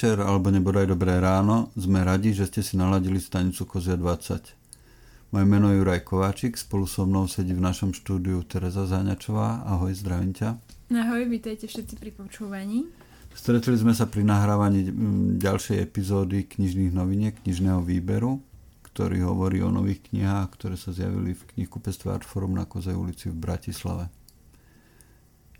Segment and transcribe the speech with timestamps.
[0.00, 1.68] večer alebo nebodaj dobré ráno.
[1.76, 5.28] Sme radi, že ste si naladili stanicu Kozia 20.
[5.28, 9.60] Moje meno je Juraj Kováčik, spolu so mnou sedí v našom štúdiu Tereza Záňačová.
[9.68, 10.56] Ahoj, zdravím ťa.
[10.96, 12.88] Ahoj, vítajte všetci pri počúvaní.
[13.36, 14.88] Stretli sme sa pri nahrávaní
[15.36, 18.40] ďalšej epizódy knižných noviniek, knižného výberu,
[18.88, 23.36] ktorý hovorí o nových knihách, ktoré sa zjavili v knihkupectve Artforum na Kozej ulici v
[23.36, 24.08] Bratislave.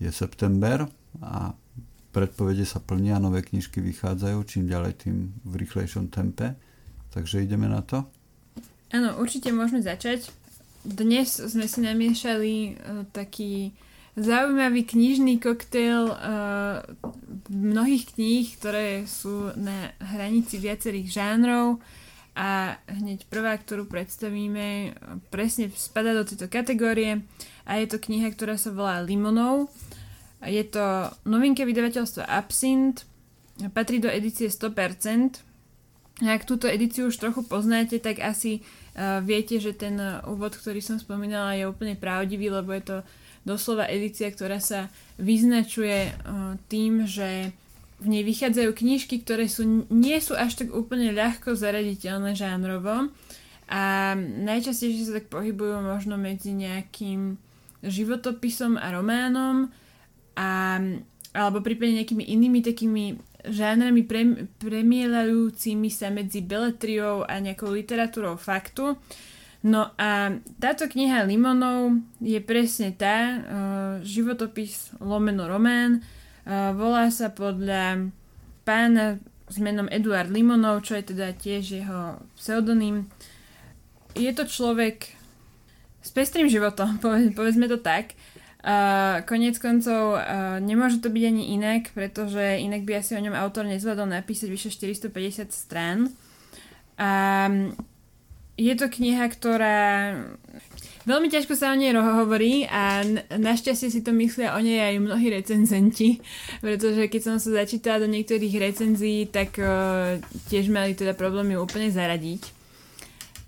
[0.01, 0.89] Je september
[1.21, 1.53] a
[2.11, 6.59] predpovede sa plnia, nové knižky vychádzajú, čím ďalej tým v rýchlejšom tempe.
[7.11, 8.07] Takže ideme na to?
[8.91, 10.31] Áno, určite môžeme začať.
[10.83, 12.73] Dnes sme si namiešali uh,
[13.15, 13.71] taký
[14.19, 16.83] zaujímavý knižný koktejl uh,
[17.51, 21.79] mnohých kníh, ktoré sú na hranici viacerých žánrov
[22.35, 24.95] a hneď prvá, ktorú predstavíme,
[25.31, 27.23] presne spada do tejto kategórie
[27.67, 29.71] a je to kniha, ktorá sa volá Limonov
[30.45, 33.05] je to novinké vydavateľstva Absint,
[33.69, 35.45] patrí do edície 100%.
[36.21, 39.97] Ak túto edíciu už trochu poznáte, tak asi uh, viete, že ten
[40.29, 42.97] úvod, ktorý som spomínala, je úplne pravdivý, lebo je to
[43.45, 47.53] doslova edícia, ktorá sa vyznačuje uh, tým, že
[48.01, 53.13] v nej vychádzajú knižky, ktoré sú, nie sú až tak úplne ľahko zaraditeľné žánrovo.
[53.71, 57.37] A najčastejšie sa tak pohybujú možno medzi nejakým
[57.85, 59.73] životopisom a románom
[60.41, 60.81] a,
[61.37, 63.05] alebo prípadne nejakými inými takými
[63.45, 68.97] žánrami pre, premielajúcimi sa medzi beletriou a nejakou literatúrou faktu.
[69.61, 73.41] No a táto kniha Limonov je presne tá, uh,
[74.01, 78.09] životopis lomeno román, uh, volá sa podľa
[78.65, 79.21] pána
[79.51, 83.13] s menom Eduard Limonov, čo je teda tiež jeho pseudonym.
[84.17, 85.13] Je to človek
[86.01, 86.97] s pestrým životom,
[87.39, 88.17] povedzme to tak.
[88.61, 93.33] Uh, konec koncov uh, nemôže to byť ani inak, pretože inak by asi o ňom
[93.33, 96.13] autor nezvládol napísať vyše 450 strán.
[97.01, 97.73] A um,
[98.61, 100.13] je to kniha, ktorá
[101.09, 103.01] veľmi ťažko sa o nej hovorí a
[103.33, 106.21] našťastie si to myslia o nej aj mnohí recenzenti,
[106.61, 110.21] pretože keď som sa začítala do niektorých recenzií, tak uh,
[110.53, 112.60] tiež mali teda problémy úplne zaradiť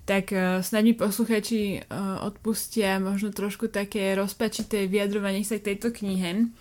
[0.03, 5.95] tak uh, snad mi posluchači uh, odpustia možno trošku také rozpačité vyjadrovanie sa k tejto
[5.95, 6.51] knihe.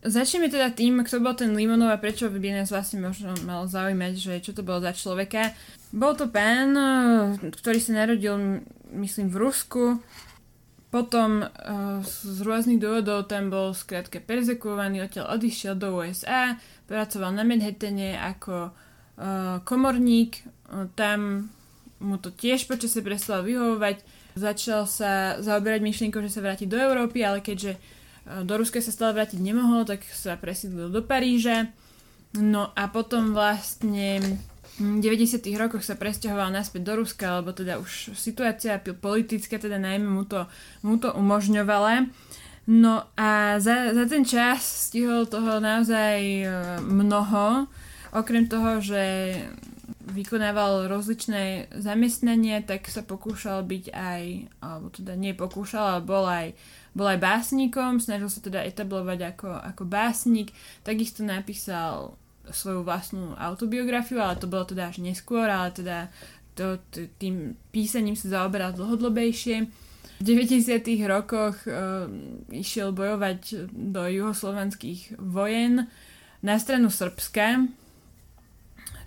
[0.00, 4.12] Začneme teda tým, kto bol ten Limonov a prečo by nás vlastne možno malo zaujímať,
[4.16, 5.52] že čo to bolo za človeka.
[5.92, 8.64] Bol to pán, uh, ktorý sa narodil,
[8.96, 9.84] myslím, v Rusku.
[10.90, 11.46] Potom
[12.02, 16.58] z rôznych dôvodov tam bol skrátka perzekovaný, odtiaľ odišiel do USA,
[16.90, 18.74] pracoval na Manhattane ako
[19.62, 20.42] komorník,
[20.98, 21.46] tam
[22.00, 24.02] mu to tiež počasie prestalo vyhovovať.
[24.34, 27.78] Začal sa zaoberať myšlienkou, že sa vráti do Európy, ale keďže e,
[28.42, 31.68] do Ruska sa stále vrátiť nemohol, tak sa presídlil do Paríža.
[32.34, 34.22] No a potom vlastne
[34.80, 35.44] v 90.
[35.60, 40.48] rokoch sa presťahoval naspäť do Ruska, lebo teda už situácia politická teda najmä mu to,
[40.80, 42.08] mu to umožňovala.
[42.70, 46.46] No a za, za ten čas stihol toho naozaj e,
[46.80, 47.66] mnoho,
[48.14, 49.02] okrem toho, že
[50.10, 54.22] vykonával rozličné zamestnania, tak sa pokúšal byť aj,
[54.60, 56.52] alebo teda nie pokúšal, ale bol aj,
[56.92, 60.50] bol aj básnikom, snažil sa teda etablovať ako, ako básnik,
[60.82, 62.18] takisto napísal
[62.50, 66.10] svoju vlastnú autobiografiu, ale to bolo teda až neskôr, ale teda
[66.58, 66.82] to,
[67.16, 69.70] tým písaním sa zaoberal dlhodobejšie.
[70.20, 70.84] V 90.
[71.08, 71.72] rokoch e,
[72.52, 75.88] išiel bojovať do juhoslovanských vojen
[76.44, 77.64] na stranu Srbska,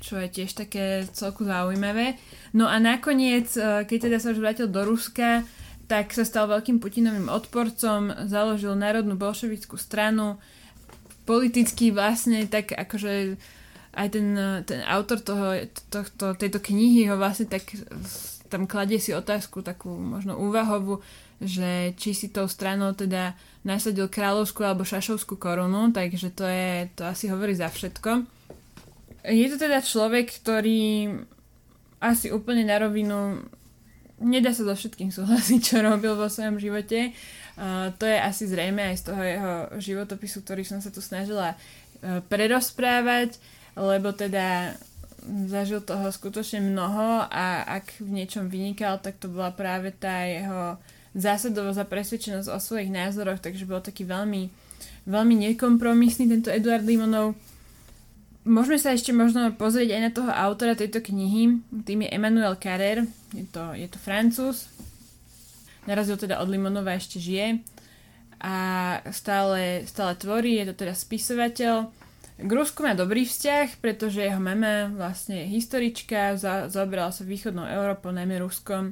[0.03, 2.19] čo je tiež také celku zaujímavé.
[2.51, 5.47] No a nakoniec, e, keď teda sa už vrátil do Ruska,
[5.87, 10.35] tak sa stal veľkým Putinovým odporcom, založil Národnú bolševickú stranu,
[11.23, 13.39] politicky vlastne tak akože
[13.93, 14.27] aj ten,
[14.67, 15.55] ten autor toho,
[15.87, 17.63] tohto, tejto knihy ho vlastne tak
[18.49, 21.01] tam kladie si otázku takú možno úvahovú,
[21.41, 23.33] že či si tou stranou teda
[23.65, 28.42] nasadil kráľovskú alebo šašovskú korunu, takže to je, to asi hovorí za všetko.
[29.23, 31.15] Je to teda človek, ktorý
[32.03, 33.39] asi úplne na rovinu
[34.19, 37.11] nedá sa so všetkým súhlasiť, čo robil vo svojom živote.
[37.99, 42.19] To je asi zrejme aj z toho jeho životopisu, ktorý som sa tu snažila uh,
[42.27, 43.37] prerozprávať,
[43.77, 44.73] lebo teda
[45.47, 50.75] zažil toho skutočne mnoho a ak v niečom vynikal, tak to bola práve tá jeho
[51.15, 54.51] zásadovosť a presvedčenosť o svojich názoroch, takže bol taký veľmi,
[55.07, 57.39] veľmi nekompromisný tento Eduard Limonov
[58.43, 61.63] Môžeme sa ešte možno pozrieť aj na toho autora tejto knihy.
[61.87, 63.07] Tým je Emmanuel Carrer.
[63.31, 64.67] Je to, je to francúz.
[65.87, 67.63] Narazil teda od Limonova ešte žije.
[68.43, 68.55] A
[69.15, 70.59] stále, stále tvorí.
[70.59, 71.87] Je to teda spisovateľ.
[72.43, 77.63] k Rusku má dobrý vzťah, pretože jeho mama vlastne je historička, za, zaoberala sa východnou
[77.63, 78.91] Európou, najmä Ruskom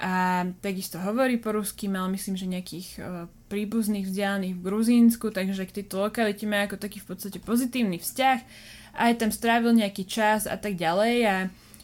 [0.00, 5.68] a takisto hovorí po rusky, mal myslím, že nejakých uh, príbuzných vzdialených v Gruzínsku, takže
[5.68, 8.38] k tejto lokalite má ako taký v podstate pozitívny vzťah,
[8.96, 11.36] aj tam strávil nejaký čas a tak ďalej a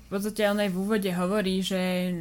[0.07, 2.15] v podstate on aj v úvode hovorí, že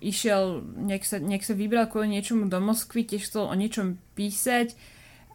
[0.00, 4.74] išiel, nejak sa, nejak sa vybral kvôli niečomu do Moskvy, tiež chcel o niečom písať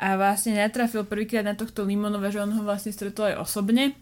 [0.01, 3.95] a vlastne natrafil prvýkrát na tohto Limonova, že on ho vlastne stretol aj osobne.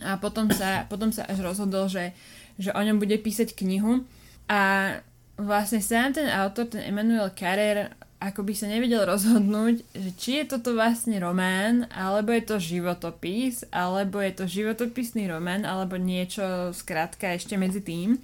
[0.00, 2.16] A potom sa, potom sa až rozhodol, že,
[2.56, 4.06] že o ňom bude písať knihu.
[4.48, 4.94] A
[5.36, 10.44] vlastne sám ten autor, ten Emmanuel Carrer ako by sa nevedel rozhodnúť, že či je
[10.50, 17.38] toto vlastne román, alebo je to životopis, alebo je to životopisný román, alebo niečo skrátka
[17.38, 18.18] ešte medzi tým.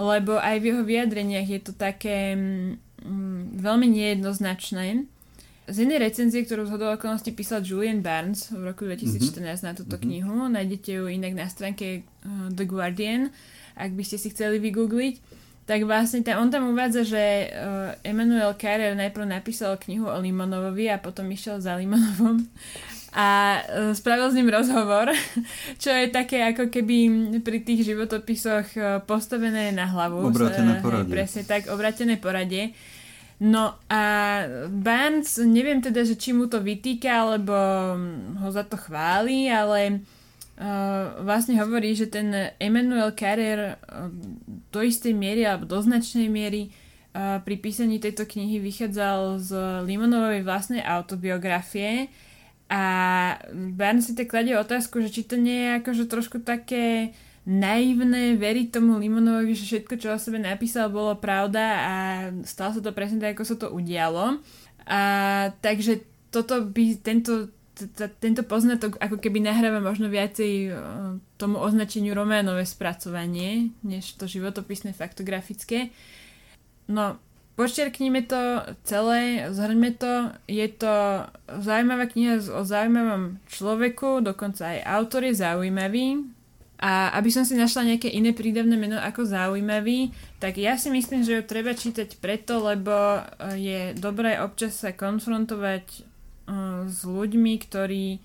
[0.00, 5.04] Lebo aj v jeho vyjadreniach je to také mm, veľmi nejednoznačné.
[5.70, 9.60] Z jednej recenzie, ktorú z okolností písal Julian Barnes v roku 2014 mm-hmm.
[9.60, 10.08] na túto mm-hmm.
[10.08, 13.28] knihu, nájdete ju inak na stránke uh, The Guardian,
[13.76, 15.39] ak by ste si chceli vygoogliť,
[15.70, 20.90] tak vlastne tam, on tam uvádza, že uh, Emmanuel Carrer najprv napísal knihu o Limonovovi
[20.90, 22.42] a potom išiel za Limonovom
[23.14, 25.14] a uh, spravil s ním rozhovor,
[25.82, 26.96] čo je také ako keby
[27.38, 30.26] pri tých životopisoch uh, postavené na hlavu.
[30.34, 31.14] Obratené poradie.
[31.14, 32.74] Presne tak, obratené poradie.
[33.38, 34.02] No a
[34.68, 37.54] Barnes, neviem teda, že či mu to vytýka, alebo
[38.42, 40.02] ho za to chváli, ale
[40.60, 44.12] uh, vlastne hovorí, že ten Emmanuel Carrier uh,
[44.68, 46.68] do istej miery alebo do značnej miery
[47.16, 49.50] uh, pri písaní tejto knihy vychádzal z
[49.88, 52.12] Limonovej vlastnej autobiografie
[52.70, 52.84] a
[53.50, 57.10] Barnes si tak kladie otázku, že či to nie je akože trošku také
[57.42, 61.94] naivné veriť tomu Limonovi, že všetko, čo o sebe napísal, bolo pravda a
[62.46, 64.38] stalo sa to presne tak, ako sa to udialo.
[64.86, 65.00] A
[65.58, 67.50] takže toto by, tento
[68.20, 70.70] tento poznatok ako keby nahráva možno viacej e,
[71.40, 75.94] tomu označeniu románové spracovanie, než to životopisné faktografické.
[76.90, 77.16] No,
[77.60, 80.34] počerknime to celé, zhrňme to.
[80.48, 81.28] Je to
[81.60, 86.24] zaujímavá kniha o zaujímavom človeku, dokonca aj autor je zaujímavý.
[86.80, 91.20] A aby som si našla nejaké iné prídavné meno ako zaujímavý, tak ja si myslím,
[91.20, 93.20] že ho treba čítať preto, lebo
[93.52, 96.09] je dobré občas sa konfrontovať
[96.86, 98.20] s ľuďmi, ktorí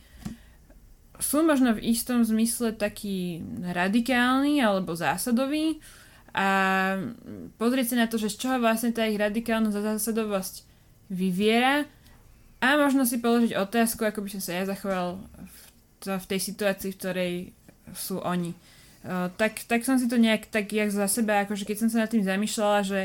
[1.20, 5.80] sú možno v istom zmysle taký radikálny alebo zásadový
[6.36, 6.48] a
[7.56, 10.68] pozrieť sa na to, že z čoho vlastne tá ich radikálnosť a zásadovosť
[11.08, 11.88] vyviera
[12.60, 15.60] a možno si položiť otázku, ako by som sa ja zachoval v,
[16.04, 17.34] to, v tej situácii, v ktorej
[17.96, 18.52] sú oni.
[19.06, 22.04] Uh, tak, tak som si to nejak tak jak za seba, akože keď som sa
[22.04, 23.02] nad tým zamýšľala, že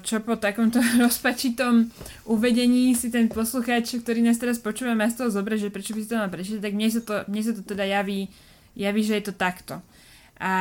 [0.00, 1.92] čo po takomto rozpačitom
[2.24, 6.00] uvedení si ten poslucháč, ktorý nás teraz počúva, má z toho zobrať, že prečo by
[6.00, 8.32] si to mal prečítať, tak mne sa to, mne sa to teda javí,
[8.72, 9.84] javí, že je to takto.
[10.40, 10.52] A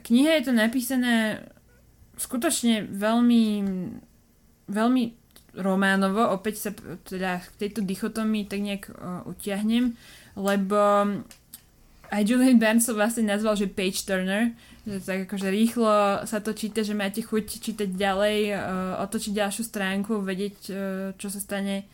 [0.00, 1.44] kniha je to napísané
[2.16, 3.44] skutočne veľmi,
[4.72, 5.04] veľmi
[5.60, 6.70] románovo, opäť sa
[7.04, 9.92] teda k tejto dichotomii tak nejak uh, utiahnem,
[10.40, 10.80] lebo
[12.08, 14.56] aj Julian Barnes sa vlastne nazval, že page turner,
[14.88, 18.58] že tak akože rýchlo sa to číta, že máte chuť čítať ďalej, uh,
[19.04, 20.76] otočiť ďalšiu stránku, vedieť, uh,
[21.20, 21.84] čo sa stane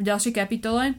[0.00, 0.96] v ďalšej kapitole.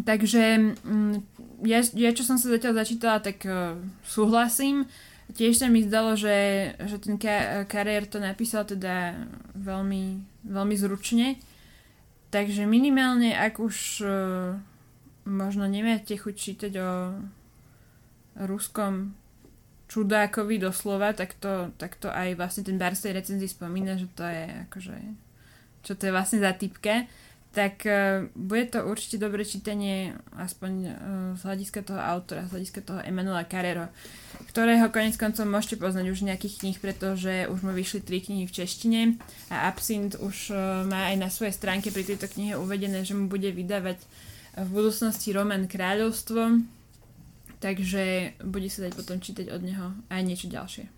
[0.00, 1.20] Takže um,
[1.60, 3.76] ja, ja, čo som sa zatiaľ začítala, tak uh,
[4.08, 4.88] súhlasím.
[5.30, 9.14] Tiež sa mi zdalo, že, že ten ka- kariér to napísal teda
[9.54, 10.18] veľmi,
[10.48, 11.36] veľmi zručne.
[12.32, 14.56] Takže minimálne, ak už uh,
[15.28, 16.90] možno nemáte chuť čítať o
[18.46, 19.12] ruskom
[19.90, 24.06] čudákovi doslova, tak to, tak to aj vlastne ten bar z tej recenzii spomína, že
[24.14, 24.96] to je akože,
[25.82, 27.10] čo to je vlastne za typke,
[27.50, 30.92] tak uh, bude to určite dobré čítanie aspoň uh,
[31.34, 33.90] z hľadiska toho autora, z hľadiska toho Emanuela Carrero,
[34.54, 38.54] ktorého konec koncov môžete poznať už nejakých kníh, pretože už mu vyšli tri knihy v
[38.54, 39.00] češtine
[39.50, 43.26] a Absint už uh, má aj na svojej stránke pri tejto knihe uvedené, že mu
[43.26, 43.98] bude vydávať
[44.54, 46.62] v budúcnosti román Kráľovstvo,
[47.60, 50.88] Takže bude sa dať potom čítať od neho aj niečo ďalšie.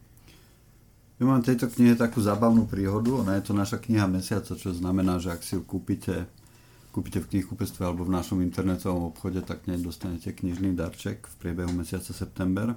[1.19, 3.23] Ja mám tejto knihe takú zábavnú príhodu.
[3.23, 6.27] Ona je to naša kniha mesiaca, čo znamená, že ak si ju kúpite,
[6.91, 11.71] kúpite v knihkupectve alebo v našom internetovom obchode, tak nej dostanete knižný darček v priebehu
[11.75, 12.75] mesiaca september.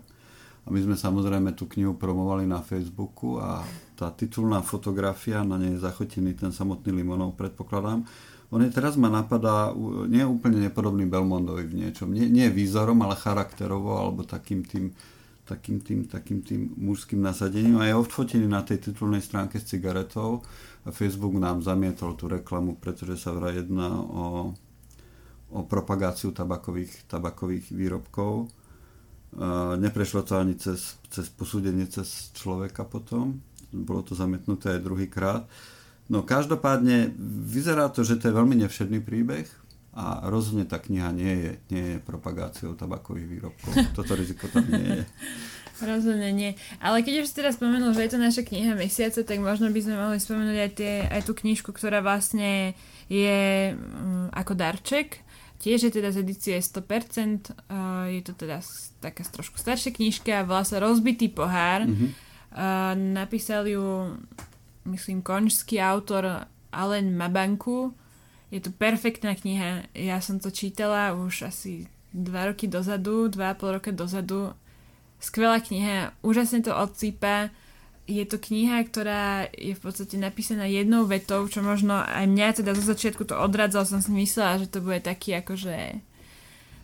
[0.65, 3.61] A my sme samozrejme tú knihu promovali na Facebooku a
[3.93, 8.01] tá titulná fotografia, na nej je zachotený ten samotný Limonov, predpokladám,
[8.53, 9.73] on je teraz ma napadá,
[10.05, 12.13] nie je úplne nepodobný Belmondovi v niečom.
[12.13, 14.93] Nie, nie výzorom, ale charakterovo, alebo takým tým,
[15.49, 17.81] takým tým, takým tým mužským nasadením.
[17.81, 20.45] A je odfotený na tej titulnej stránke s cigaretou.
[20.85, 24.53] A Facebook nám zamietol tú reklamu, pretože sa vraj jedná o,
[25.49, 28.53] o propagáciu tabakových, tabakových výrobkov.
[29.81, 33.41] Neprešlo to ani cez, cez posúdenie cez človeka potom.
[33.73, 35.43] Bolo to zamietnuté aj druhýkrát.
[36.05, 37.13] No každopádne
[37.49, 39.49] vyzerá to, že to je veľmi nevšedný príbeh
[39.95, 43.71] a rozhodne tá kniha nie je, nie je propagáciou tabakových výrobkov.
[43.95, 45.03] Toto riziko tam nie je.
[45.83, 46.55] Rozhodne nie.
[46.79, 49.79] Ale keď už si teraz spomenul, že je to naša kniha mesiaca, tak možno by
[49.83, 52.75] sme mohli spomenúť aj, tie, aj tú knižku, ktorá vlastne
[53.11, 55.19] je um, ako darček.
[55.59, 58.63] Tiež je teda z edície 100%, uh, je to teda
[59.03, 61.87] taká trošku staršia knižka, volá sa Rozbitý pohár.
[61.87, 62.09] Mm-hmm.
[62.55, 64.15] Uh, napísal ju,
[64.85, 67.93] myslím, konžský autor Alen Mabanku.
[68.53, 69.89] Je to perfektná kniha.
[69.97, 74.55] Ja som to čítala už asi dva roky dozadu, dva a pol roka dozadu
[75.19, 77.49] skvelá kniha, úžasne to odsýpa.
[78.05, 82.77] Je to kniha, ktorá je v podstate napísaná jednou vetou, čo možno aj mňa teda
[82.77, 86.05] zo začiatku to odradzal, som si myslela, že to bude taký akože...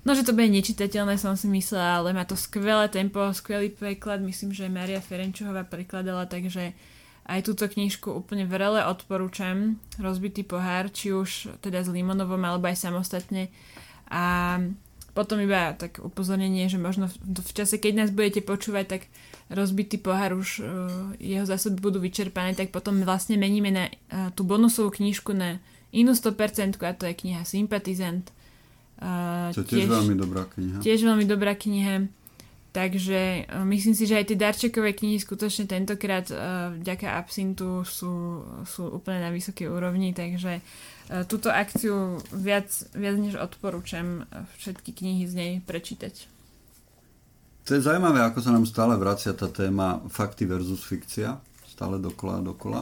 [0.01, 4.17] No, že to bude nečitateľné, som si myslela, ale má to skvelé tempo, skvelý preklad,
[4.25, 6.73] myslím, že Maria Ferenčová prekladala, takže
[7.25, 9.77] aj túto knižku úplne vrele odporúčam.
[10.01, 13.53] Rozbitý pohár, či už teda s Limonovom, alebo aj samostatne.
[14.11, 14.57] A
[15.11, 19.01] potom iba tak upozornenie, že možno v, v čase, keď nás budete počúvať, tak
[19.51, 20.67] rozbitý pohár už uh,
[21.19, 25.59] jeho zásoby budú vyčerpané, tak potom vlastne meníme na uh, tú bonusovú knižku na
[25.91, 28.31] inú 100% a to je kniha Sympatizant.
[29.01, 30.77] Uh, to je tiež, tiež veľmi dobrá kniha.
[30.79, 32.07] Tiež veľmi dobrá kniha.
[32.71, 38.43] Takže uh, myslím si, že aj tie darčekové knihy skutočne tentokrát uh, vďaka Absintu sú,
[38.63, 40.63] sú úplne na vysokej úrovni, takže
[41.11, 44.23] E, túto akciu viac, viac než odporúčam
[44.63, 46.31] všetky knihy z nej prečítať.
[47.67, 51.35] To je zaujímavé, ako sa nám stále vracia tá téma fakty versus fikcia.
[51.67, 52.79] Stále dokola a dokola.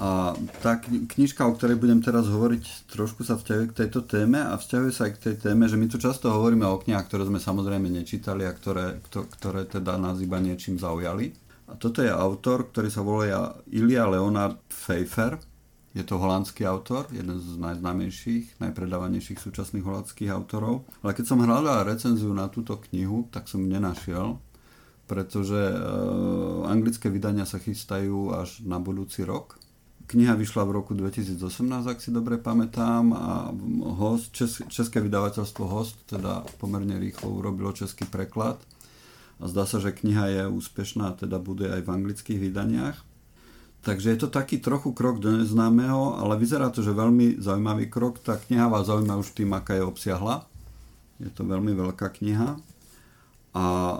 [0.00, 0.32] A
[0.64, 4.92] tá knižka, o ktorej budem teraz hovoriť, trošku sa vzťahuje k tejto téme a vzťahuje
[4.96, 7.84] sa aj k tej téme, že my tu často hovoríme o knihách, ktoré sme samozrejme
[7.92, 11.36] nečítali a ktoré, ktoré teda nás iba niečím zaujali.
[11.68, 15.36] A toto je autor, ktorý sa volá Ilia Leonard Pfeiffer
[15.90, 20.86] je to holandský autor, jeden z najznámejších, najpredávanejších súčasných holandských autorov.
[21.02, 24.38] Ale keď som hľadal recenziu na túto knihu, tak som ju nenašiel,
[25.10, 25.76] pretože e,
[26.70, 29.58] anglické vydania sa chystajú až na budúci rok.
[30.10, 33.54] Kniha vyšla v roku 2018, ak si dobre pamätám, a
[33.94, 38.58] host, čes, české vydavateľstvo Host teda pomerne rýchlo urobilo český preklad.
[39.38, 42.98] A zdá sa, že kniha je úspešná, teda bude aj v anglických vydaniach.
[43.86, 48.18] Takže je to taký trochu krok do neznámeho, ale vyzerá to, že veľmi zaujímavý krok.
[48.18, 50.42] Tá kniha vás zaujíma už tým, aká je obsiahla.
[51.22, 52.58] Je to veľmi veľká kniha.
[53.54, 53.98] A e,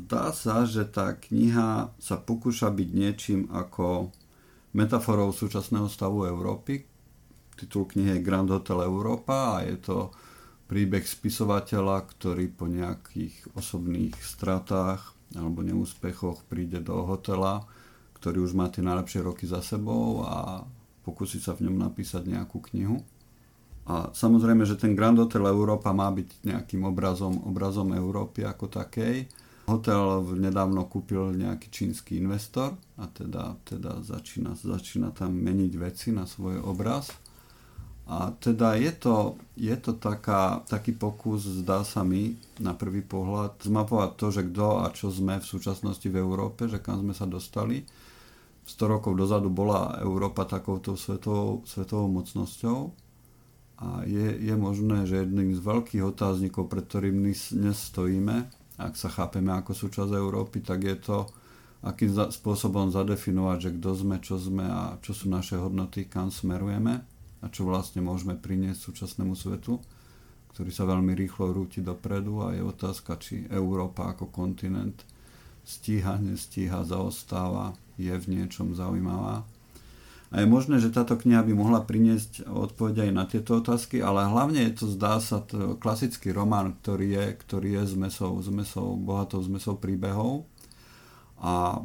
[0.00, 4.14] zdá sa, že tá kniha sa pokúša byť niečím ako
[4.74, 6.84] metaforou súčasného stavu Európy.
[7.54, 10.10] Titul knihy je Grand Hotel Európa a je to
[10.66, 17.66] príbeh spisovateľa, ktorý po nejakých osobných stratách alebo neúspechoch príde do hotela
[18.24, 20.64] ktorý už má tie najlepšie roky za sebou a
[21.04, 23.04] pokúsiť sa v ňom napísať nejakú knihu.
[23.84, 29.28] A samozrejme, že ten Grand Hotel Európa má byť nejakým obrazom, obrazom Európy ako takej.
[29.64, 36.28] Hotel nedávno kúpil nejaký čínsky investor a teda, teda začína, začína tam meniť veci na
[36.28, 37.08] svoj obraz.
[38.04, 43.64] A teda je to, je to taká, taký pokus, zdá sa mi, na prvý pohľad,
[43.64, 47.24] zmapovať to, že kto a čo sme v súčasnosti v Európe, že kam sme sa
[47.24, 47.88] dostali
[48.64, 52.78] 100 rokov dozadu bola Európa takouto svetovou, svetovou mocnosťou
[53.84, 58.48] a je, je možné, že jedným z veľkých otáznikov, pred ktorým dnes stojíme,
[58.80, 61.18] ak sa chápeme ako súčasť Európy, tak je to,
[61.84, 67.04] akým spôsobom zadefinovať, že kto sme, čo sme a čo sú naše hodnoty, kam smerujeme
[67.44, 69.78] a čo vlastne môžeme priniesť súčasnému svetu,
[70.56, 75.04] ktorý sa veľmi rýchlo rúti dopredu a je otázka, či Európa ako kontinent
[75.60, 79.44] stíha, nestíha, zaostáva je v niečom zaujímavá.
[80.32, 84.26] A je možné, že táto kniha by mohla priniesť odpovede aj na tieto otázky, ale
[84.26, 89.44] hlavne je to, zdá sa, to klasický román, ktorý je, ktorý je zmesou, zmesou, bohatou
[89.46, 90.48] zmesou príbehov.
[91.38, 91.78] A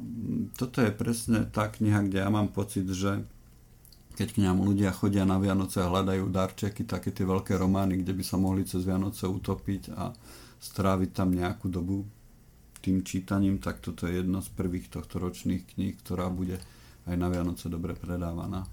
[0.57, 3.21] toto je presne tá kniha, kde ja mám pocit, že
[4.17, 8.17] keď k nám ľudia chodia na Vianoce a hľadajú darčeky, také tie veľké romány, kde
[8.17, 10.11] by sa mohli cez Vianoce utopiť a
[10.59, 12.03] stráviť tam nejakú dobu,
[12.79, 16.59] tým čítaním, tak toto je jedna z prvých tohto ročných kníh, ktorá bude
[17.09, 18.69] aj na Vianoce dobre predávaná.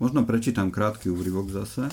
[0.00, 1.92] Možno prečítam krátky úryvok zase.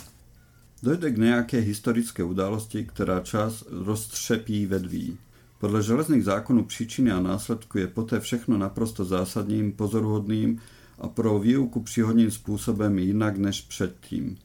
[0.79, 5.19] Dojde k nejakej historické udalosti, ktorá čas roztřepí vedví.
[5.57, 10.61] Podľa železných zákonov príčiny a následku je poté všechno naprosto zásadným, pozoruhodným
[11.01, 14.37] a pro výuku příhodným spôsobem inak než předtím.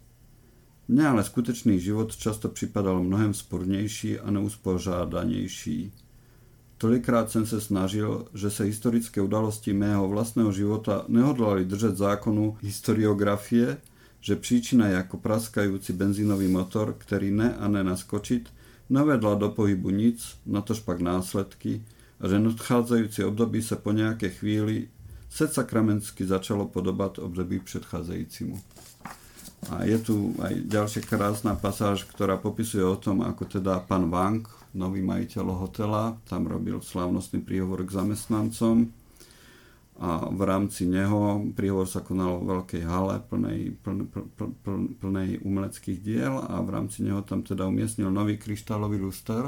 [0.89, 5.93] Mne ale skutečný život často připadal mnohem spornější a neuspořádanější.
[6.83, 13.79] Tolikrát jsem se snažil, že se historické udalosti mého vlastného života nehodlali držet zákonu historiografie,
[14.21, 18.51] že příčina je jako praskajúci benzínový motor, který ne a ne naskočit,
[18.91, 21.87] navedla do pohybu nic, natož pak následky,
[22.21, 24.91] a že nadchádzajúci období sa po nejakej chvíli
[25.31, 28.59] set sakramensky začalo podobať období predchádzajúcimu.
[29.71, 34.62] A je tu aj ďalšia krásna pasáž, ktorá popisuje o tom, ako teda pán Wang,
[34.73, 38.89] nový majiteľ hotela, tam robil slávnostný príhovor k zamestnancom
[40.03, 45.99] a v rámci neho príhovor sa konal v veľkej hale plnej, plnej, plnej, plnej umeleckých
[46.03, 49.47] diel a v rámci neho tam teda umiestnil nový kryštálový luster,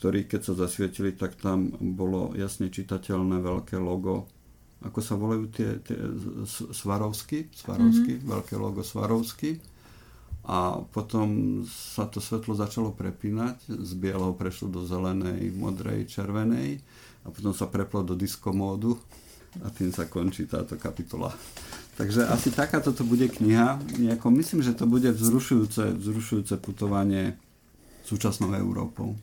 [0.00, 4.30] ktorý keď sa zasvietili, tak tam bolo jasne čitateľné veľké logo
[4.80, 5.96] ako sa volajú tie, tie
[6.72, 8.30] Svarovsky, Svarovsky mm-hmm.
[8.32, 9.60] veľké logo Svarovsky.
[10.44, 16.80] A potom sa to svetlo začalo prepínať, z bieleho prešlo do zelenej, modrej, červenej
[17.22, 18.96] a potom sa preplo do diskomódu
[19.60, 21.34] a tým sa končí táto kapitola.
[22.00, 23.76] Takže asi takáto to bude kniha.
[24.00, 27.36] Nejako myslím, že to bude vzrušujúce, vzrušujúce putovanie
[28.08, 29.20] súčasnou Európou.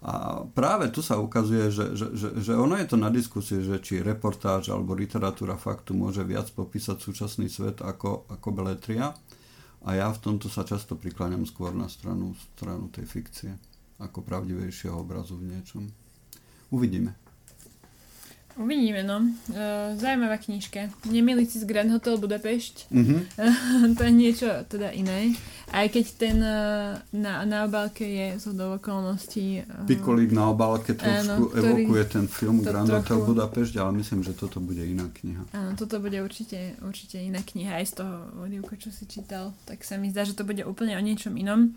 [0.00, 3.80] A práve tu sa ukazuje, že, že, že, že ono je to na diskusie, že
[3.84, 9.12] či reportáž alebo literatúra faktu môže viac popísať súčasný svet ako, ako beletria.
[9.80, 13.50] A ja v tomto sa často prikláňam skôr na stranu, stranu tej fikcie,
[13.96, 15.88] ako pravdivejšieho obrazu v niečom.
[16.68, 17.16] Uvidíme.
[18.60, 19.24] Uvidíme, no.
[19.48, 20.92] Uh, zaujímavá knižka.
[21.08, 22.92] Nemili si z Grand Hotel Budapešť.
[22.92, 23.20] Mm-hmm.
[23.96, 25.32] to je niečo teda iné.
[25.72, 29.64] Aj keď ten uh, na, na obálke je z okolností...
[29.64, 33.00] Uh, Pikolík na obálke trošku áno, evokuje ten film Grand trochu...
[33.00, 35.40] Hotel Budapešť, ale myslím, že toto bude iná kniha.
[35.56, 37.80] Áno, toto bude určite, určite iná kniha.
[37.80, 41.00] Aj z toho odivka, čo si čítal, tak sa mi zdá, že to bude úplne
[41.00, 41.72] o niečom inom.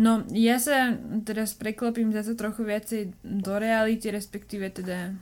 [0.00, 0.96] No, ja sa
[1.28, 5.12] teraz preklopím zase trochu viacej do reality, respektíve teda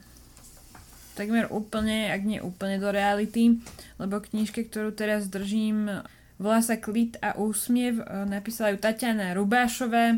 [1.13, 3.59] takmer úplne, ak nie úplne do reality,
[3.99, 6.03] lebo knižke, ktorú teraz držím,
[6.41, 10.17] volá sa Klit a úsmiev, e, napísala ju Tatiana Rubášová,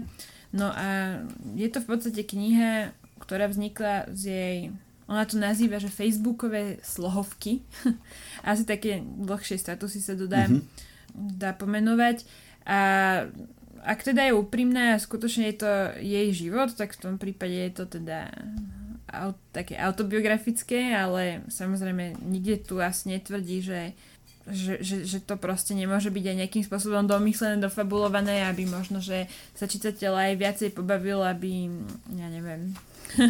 [0.53, 1.19] no a
[1.57, 4.57] je to v podstate kniha, ktorá vznikla z jej
[5.03, 7.59] ona to nazýva, že facebookové slohovky.
[8.47, 10.63] Asi také dlhšie statusy sa dodá, mm-hmm.
[11.37, 12.23] dá pomenovať.
[12.63, 12.79] A
[13.83, 17.71] ak teda je úprimná a skutočne je to jej život, tak v tom prípade je
[17.75, 18.31] to teda
[19.09, 23.81] aut, také autobiografické, ale samozrejme nikde tu asi netvrdí, že,
[24.47, 29.27] že, že, že to proste nemôže byť aj nejakým spôsobom domyslené, dofabulované, aby možno, že
[29.55, 31.71] sa čitateľ aj viacej pobavil, aby,
[32.15, 32.75] ja neviem,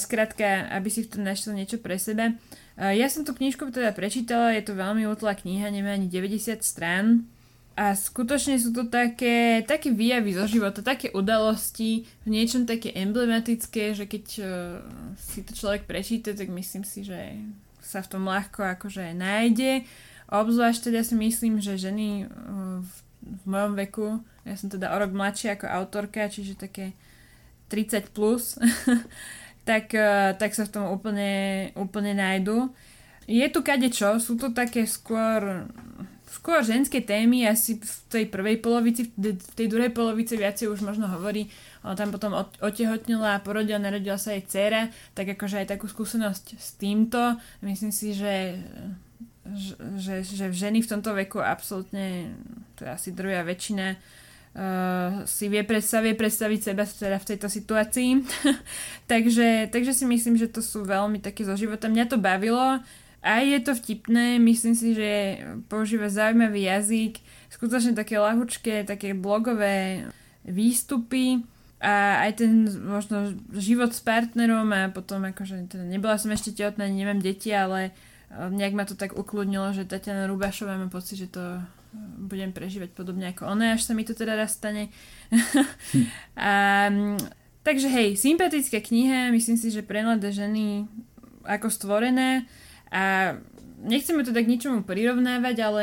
[0.00, 2.32] Skrátka, aby si v tom našiel niečo pre seba.
[2.78, 7.28] Ja som tú knižku teda prečítala, je to veľmi útla kniha, nemá ani 90 strán
[7.78, 13.94] a skutočne sú to také, také výjavy zo života, také udalosti, v niečom také emblematické,
[13.94, 14.50] že keď uh,
[15.14, 17.38] si to človek prečíta, tak myslím si, že
[17.78, 19.86] sa v tom ľahko akože nájde.
[20.26, 24.08] Obzvlášť teda si myslím, že ženy uh, v, v mojom veku,
[24.42, 26.98] ja som teda o rok mladšia ako autorka, čiže také
[27.70, 28.58] 30 plus,
[29.70, 32.74] tak, uh, tak sa v tom úplne, úplne nájdu.
[33.30, 35.70] Je tu kadečo, sú to také skôr
[36.28, 41.08] skôr ženské témy, asi v tej prvej polovici, v tej druhej polovici viacej už možno
[41.08, 41.48] hovorí,
[41.80, 46.46] ona tam potom otehotnila a porodila, narodila sa jej dcera, tak akože aj takú skúsenosť
[46.60, 47.38] s týmto.
[47.64, 48.60] Myslím si, že,
[49.96, 52.34] že, že ženy v tomto veku absolútne,
[52.76, 58.10] to je asi druhá väčšina, uh, si vie, vie predstaviť seba teda v tejto situácii.
[59.12, 61.88] takže, takže si myslím, že to sú veľmi také zo života.
[61.88, 62.82] Mňa to bavilo,
[63.22, 65.10] aj je to vtipné, myslím si, že
[65.66, 67.18] používa zaujímavý jazyk,
[67.50, 70.06] skutočne také lahučké, také blogové
[70.46, 71.42] výstupy
[71.78, 76.90] a aj ten možno život s partnerom a potom akože teda nebola som ešte tehotná,
[76.90, 77.90] nemám deti, ale
[78.30, 81.62] e, nejak ma to tak ukludnilo, že Tatiana Rubašová má pocit, že to e,
[82.22, 84.90] budem prežívať podobne ako ona, až sa mi to teda raz stane.
[86.34, 86.50] a,
[87.62, 90.86] takže hej, sympatická kniha, myslím si, že pre mladé ženy
[91.46, 92.42] ako stvorené,
[92.88, 93.34] a
[93.84, 95.82] nechceme to tak ničomu prirovnávať, ale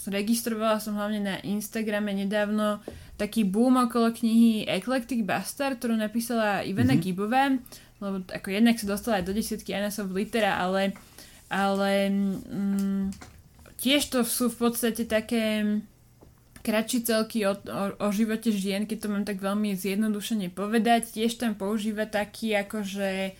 [0.00, 2.80] registrovala som hlavne na Instagrame nedávno
[3.20, 7.04] taký boom okolo knihy Eclectic Bastard, ktorú napísala Ivana mm-hmm.
[7.04, 7.52] Gibová,
[8.00, 10.96] lebo ako jednak sa dostala aj do desiatky Anasov litera, ale,
[11.52, 13.12] ale mm,
[13.76, 15.68] tiež to sú v podstate také
[16.64, 21.12] kratší celky o, o, o živote žien, keď to mám tak veľmi zjednodušene povedať.
[21.12, 23.36] Tiež tam používa taký akože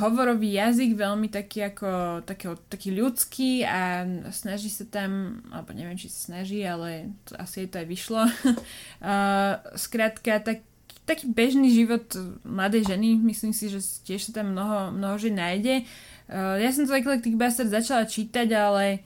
[0.00, 6.08] hovorový jazyk, veľmi taký ako taký, taký ľudský a snaží sa tam, alebo neviem, či
[6.08, 8.22] sa snaží, ale to, asi jej to aj vyšlo.
[8.24, 10.64] uh, skrátka, tak,
[11.04, 12.08] taký bežný život
[12.40, 15.84] mladej ženy, myslím si, že tiež sa tam mnoho, mnoho žien nájde.
[16.24, 19.04] Uh, ja som to Eclectic Bastard začala čítať, ale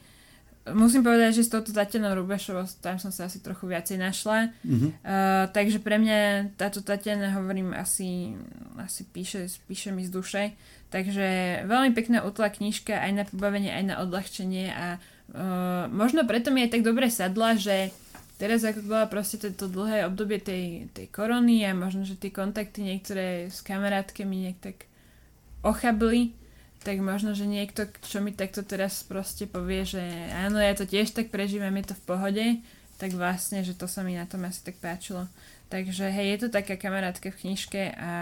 [0.74, 4.50] musím povedať, že s touto Tatianou Rubešovou tam som sa asi trochu viacej našla.
[4.64, 4.90] Uh-huh.
[5.04, 8.34] Uh, takže pre mňa táto Tatiana, hovorím, asi,
[8.80, 10.42] asi píše, píše mi z duše.
[10.88, 16.48] Takže veľmi pekná utla knižka aj na pobavenie, aj na odľahčenie a uh, možno preto
[16.48, 17.92] mi aj tak dobre sadla, že
[18.40, 22.86] teraz ako bola proste to, dlhé obdobie tej, tej korony a možno, že tie kontakty
[22.86, 24.76] niektoré s kamarátkami nejak tak
[25.60, 26.32] ochabli,
[26.88, 30.00] tak možno, že niekto, čo mi takto teraz proste povie, že
[30.32, 32.46] áno, ja to tiež tak prežívam, je to v pohode,
[32.96, 35.28] tak vlastne, že to sa mi na tom asi tak páčilo.
[35.68, 38.12] Takže hej, je to taká kamarátka v knižke a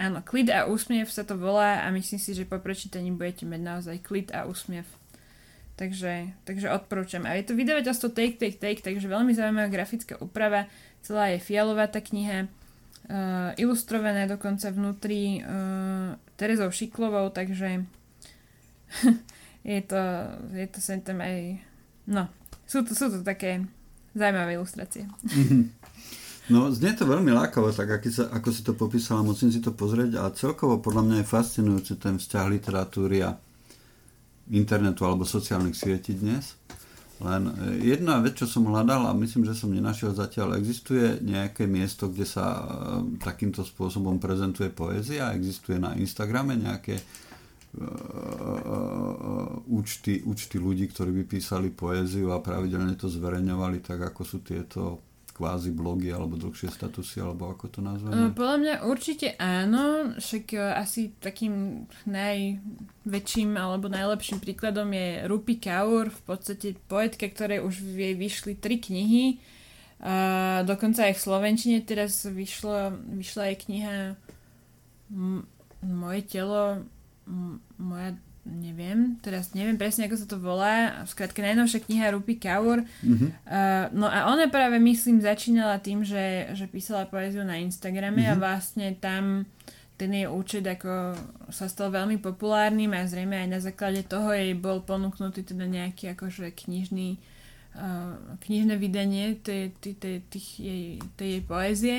[0.00, 3.60] áno, klid a úsmiev sa to volá a myslím si, že po prečítaní budete mať
[3.60, 4.88] naozaj klid a úsmiev.
[5.76, 7.28] Takže, takže odporúčam.
[7.28, 10.66] A je to vydavateľstvo Take, Take, Take, takže veľmi zaujímavá grafická úprava.
[11.04, 12.48] Celá je fialová tá kniha
[13.08, 17.84] uh, ilustrované dokonca vnútri uh, Terezou Šiklovou, takže
[19.64, 20.00] je to,
[20.54, 21.60] je to sem tam aj,
[22.06, 22.28] no,
[22.68, 23.64] sú to, sú to také
[24.12, 25.08] zaujímavé ilustrácie.
[26.48, 29.68] No, znie to veľmi lákavo, tak aký sa, ako si to popísala, musím si to
[29.68, 33.36] pozrieť a celkovo podľa mňa je fascinujúci ten vzťah literatúry a
[34.48, 36.56] internetu alebo sociálnych sietí dnes.
[37.18, 41.66] Len e, jedna vec, čo som hľadal a myslím, že som nenašiel zatiaľ, existuje nejaké
[41.66, 42.62] miesto, kde sa e,
[43.18, 47.02] takýmto spôsobom prezentuje poézia, existuje na Instagrame nejaké uh,
[49.66, 55.07] účty, účty ľudí, ktorí by písali poéziu a pravidelne to zverejňovali tak, ako sú tieto
[55.38, 58.34] kvázi blogy alebo dlhšie statusy, alebo ako to nazveme?
[58.34, 66.10] Podľa mňa určite áno, však e, asi takým najväčším alebo najlepším príkladom je Rupi Kaur,
[66.10, 69.38] v podstate poetka, ktoré už jej vyšli tri knihy,
[69.98, 73.96] a dokonca aj v Slovenčine teraz vyšlo, vyšla aj kniha
[75.82, 76.86] Moje telo,
[77.78, 78.14] moja
[78.48, 82.80] neviem, teraz neviem presne, ako sa to volá, skrátka najnovšia kniha Rupi Kaur.
[83.04, 83.30] Mm-hmm.
[83.44, 88.32] Uh, no a ona práve, myslím, začínala tým, že, že písala poéziu na Instagrame mm-hmm.
[88.32, 88.40] a mhm.
[88.40, 89.44] vlastne tam
[89.98, 91.18] ten jej účet ako
[91.50, 96.14] sa stal veľmi populárnym a zrejme aj na základe toho jej bol ponúknutý teda nejaký
[96.14, 97.18] akože knižný
[97.74, 101.98] uh, knižné vydanie tej, tej, tej, jej, tej jej poézie.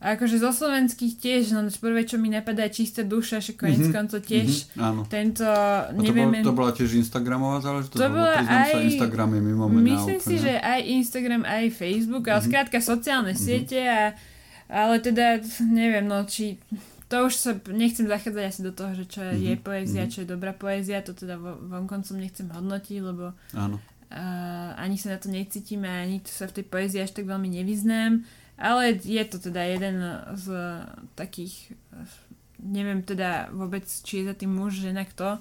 [0.00, 3.84] A akože zo slovenských tiež, no prvé, čo mi napadá, je čistá duša, že konec
[3.84, 3.92] mm-hmm.
[3.92, 5.00] koncov tiež mm-hmm, áno.
[5.04, 6.40] tento, A to nevieme...
[6.40, 8.00] to bola tiež Instagramová záležitosť?
[8.00, 8.72] To bola aj...
[8.72, 10.28] sa Instagram je mimo mňa Myslím úplne.
[10.32, 12.48] si, že aj Instagram, aj Facebook, ale mm-hmm.
[12.48, 13.44] skrátka sociálne mm-hmm.
[13.44, 14.00] siete a
[14.70, 16.56] ale teda neviem, no či
[17.10, 19.48] to už sa nechcem zachádzať asi do toho, že čo je, mm-hmm.
[19.52, 20.14] je poézia, mm-hmm.
[20.16, 23.76] čo je dobrá poézia, to teda vonkoncom nechcem hodnotiť, lebo Áno.
[24.10, 27.28] Uh, ani sa na to necítim a ani to sa v tej poézii až tak
[27.28, 28.24] veľmi nevyznám.
[28.60, 30.04] Ale je to teda jeden
[30.36, 30.46] z
[31.16, 31.72] takých,
[32.60, 35.40] neviem teda vôbec, či je za tým muž, žena, kto,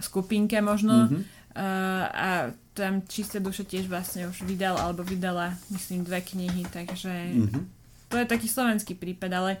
[0.00, 1.06] skupinka možno.
[1.06, 1.22] Mm-hmm.
[1.54, 2.28] Uh, a
[2.74, 7.62] tam Čisté duše tiež vlastne už vydal, alebo vydala, myslím, dve knihy, takže mm-hmm.
[8.10, 9.52] to je taký slovenský prípad, ale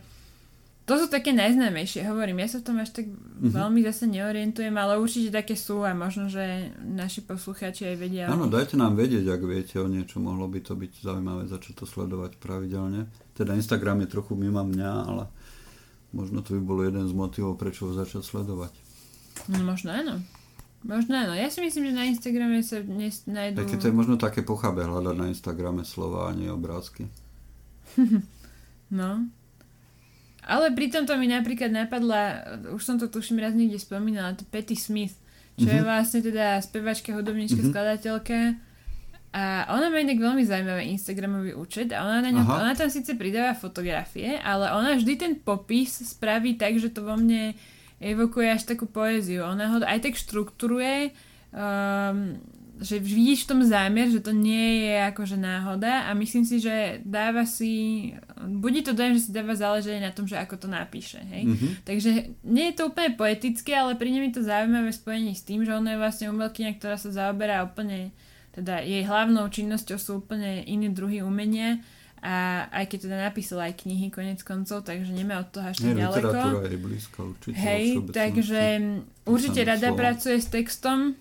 [0.84, 3.56] to sú také najznámejšie, hovorím, ja sa v tom až tak mm-hmm.
[3.56, 8.24] veľmi zase neorientujem, ale určite také sú a možno, že naši poslucháči aj vedia.
[8.28, 11.84] Áno, dajte nám vedieť, ak viete o niečo, mohlo by to byť zaujímavé začať to
[11.88, 13.08] sledovať pravidelne.
[13.32, 15.24] Teda Instagram je trochu mimo mňa, ale
[16.12, 18.76] možno to by bol jeden z motivov, prečo ho začať sledovať.
[19.48, 20.20] No možno áno.
[20.84, 21.32] Možno áno.
[21.32, 23.64] Ja si myslím, že na Instagrame sa dnes nájdú...
[23.64, 27.08] Také to je možno také pochabe hľadať na Instagrame slova a nie obrázky.
[29.00, 29.32] no,
[30.44, 34.76] ale pri tomto mi napríklad napadla, už som to tuším raz niekde spomínala, to Patty
[34.76, 35.16] Smith,
[35.56, 35.76] čo mm-hmm.
[35.76, 35.88] je mhm.
[35.88, 37.72] vlastne teda spevačka, hudobníčka, mm-hmm.
[37.72, 38.38] skladateľka.
[39.34, 43.18] A ona má inak veľmi zaujímavý Instagramový účet a ona, na ňom, ona tam síce
[43.18, 47.50] pridáva fotografie, ale ona vždy ten popis spraví tak, že to vo mne
[47.98, 49.42] evokuje až takú poéziu.
[49.42, 51.10] Ona ho aj tak štruktúruje,
[51.50, 52.38] um,
[52.82, 56.98] že vidíš v tom zámer, že to nie je akože náhoda a myslím si, že
[57.06, 61.22] dáva si, bude to dojem, že si dáva záleženie na tom, že ako to napíše,
[61.22, 61.46] hej.
[61.46, 61.72] Mm-hmm.
[61.86, 62.10] Takže
[62.42, 65.94] nie je to úplne poetické, ale pri mi to zaujímavé spojení s tým, že ona
[65.94, 68.10] je vlastne umelkyňa, ktorá sa zaoberá úplne,
[68.58, 71.78] teda jej hlavnou činnosťou sú úplne iné druhy umenia
[72.24, 75.92] a aj keď teda napísala aj knihy konec koncov, takže nemá od toho až tak
[75.92, 76.64] ďaleko.
[76.64, 77.60] je blízko určite.
[77.60, 77.84] Hej,
[78.16, 78.60] takže
[79.28, 81.20] určite rada pracuje s textom,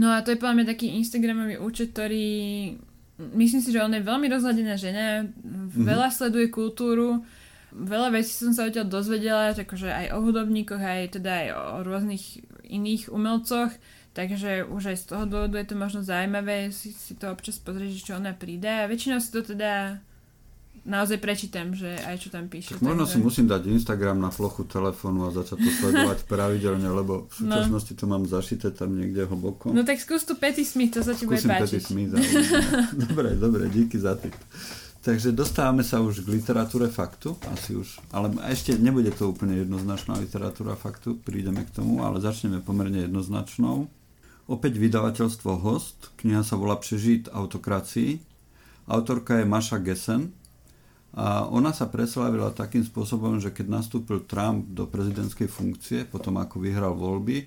[0.00, 2.28] No a to je podľa mňa taký Instagramový účet, ktorý
[3.36, 5.84] myslím si, že on je veľmi rozhľadená žena, mm-hmm.
[5.84, 7.20] veľa sleduje kultúru.
[7.72, 12.44] Veľa vecí som sa odtiaľ dozvedela, akože aj o hudobníkoch, aj teda aj o rôznych
[12.68, 13.72] iných umelcoch,
[14.12, 18.12] takže už aj z toho dôvodu je to možno zaujímavé si, si to občas pozrieť,
[18.12, 18.68] čo ona príde.
[18.68, 20.04] A väčšinou si to teda
[20.82, 22.74] naozaj prečítam, že aj čo tam píše.
[22.74, 23.14] Tak možno takže...
[23.14, 27.54] si musím dať Instagram na plochu telefónu a začať to sledovať pravidelne, lebo v no.
[27.54, 27.98] súčasnosti no.
[27.98, 29.70] to mám zašité tam niekde hlboko.
[29.70, 31.70] No tak skús tu Petty Smith, to sa ti Skúsim bude páčiť.
[31.70, 32.12] Petty Smith,
[33.06, 34.34] dobre, dobre, díky za tip.
[35.02, 40.14] Takže dostávame sa už k literatúre faktu, asi už, ale ešte nebude to úplne jednoznačná
[40.14, 43.90] literatúra faktu, prídeme k tomu, ale začneme pomerne jednoznačnou.
[44.46, 48.22] Opäť vydavateľstvo Host, kniha sa volá Prežít autokracii,
[48.86, 50.30] autorka je Maša Gessen,
[51.12, 56.56] a ona sa preslavila takým spôsobom, že keď nastúpil Trump do prezidentskej funkcie, potom ako
[56.56, 57.44] vyhral voľby,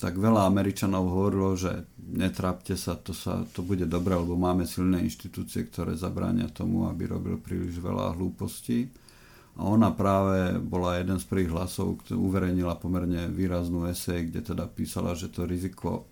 [0.00, 5.04] tak veľa Američanov hovorilo, že netrápte sa, to, sa, to bude dobré, lebo máme silné
[5.04, 8.88] inštitúcie, ktoré zabránia tomu, aby robil príliš veľa hlúpostí.
[9.54, 14.66] A ona práve bola jeden z prvých hlasov, ktorý uverejnila pomerne výraznú esej, kde teda
[14.66, 16.08] písala, že to riziko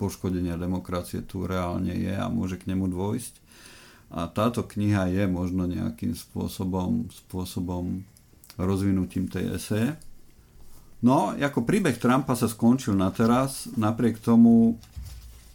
[0.00, 3.34] poškodenia demokracie tu reálne je a môže k nemu dôjsť
[4.08, 8.04] a táto kniha je možno nejakým spôsobom, spôsobom
[8.56, 9.90] rozvinutím tej eseje.
[11.04, 14.80] No, ako príbeh Trumpa sa skončil na teraz, napriek tomu,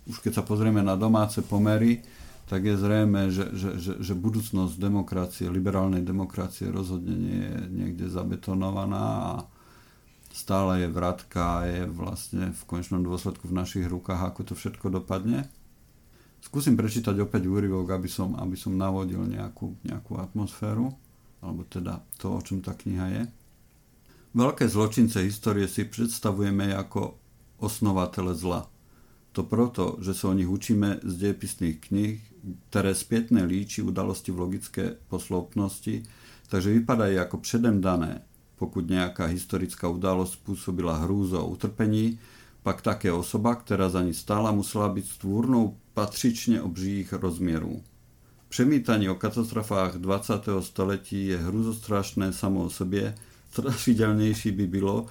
[0.07, 1.99] už keď sa pozrieme na domáce pomery,
[2.47, 8.05] tak je zrejme, že, že, že, že budúcnosť demokracie, liberálnej demokracie rozhodne nie je niekde
[8.07, 9.33] zabetonovaná a
[10.29, 14.91] stále je vratka a je vlastne v konečnom dôsledku v našich rukách, ako to všetko
[14.91, 15.49] dopadne.
[16.43, 20.91] Skúsim prečítať opäť úryvok, aby som, aby som navodil nejakú, nejakú atmosféru,
[21.39, 23.23] alebo teda to, o čom tá kniha je.
[24.36, 27.15] Veľké zločince histórie si predstavujeme ako
[27.63, 28.67] osnovatele zla.
[29.32, 32.19] To proto, že sa o nich učíme z diepisných kníh,
[32.69, 36.03] ktoré spätne líči udalosti v logické posloupnosti,
[36.51, 38.19] takže vypadajú ako předem dané.
[38.60, 42.19] Pokud nejaká historická udalosť spôsobila hrúzo a utrpení,
[42.67, 47.82] pak také osoba, která za ní stála, musela být stvůrnou patřične obřích rozmierů.
[48.49, 50.34] Přemítanie o katastrofách 20.
[50.60, 53.15] století je hruzostrašné samo o sobě,
[53.51, 55.06] strašidelnejší by bylo,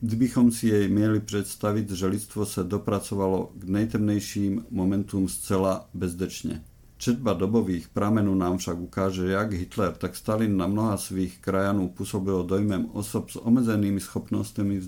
[0.00, 6.64] kdybychom si jej měli představit, že lidstvo se dopracovalo k nejtemnejším momentům zcela bezdečne.
[6.96, 12.42] Četba dobových pramenů nám však ukáže, jak Hitler, tak Stalin na mnoha svých krajanů působilo
[12.42, 14.80] dojmem osob s omezenými schopnostmi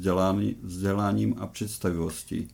[0.62, 2.48] vzdeláním a představivostí.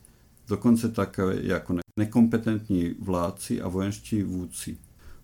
[0.47, 4.77] Dokonce také jako nekompetentní vládci a vojenští vůdci.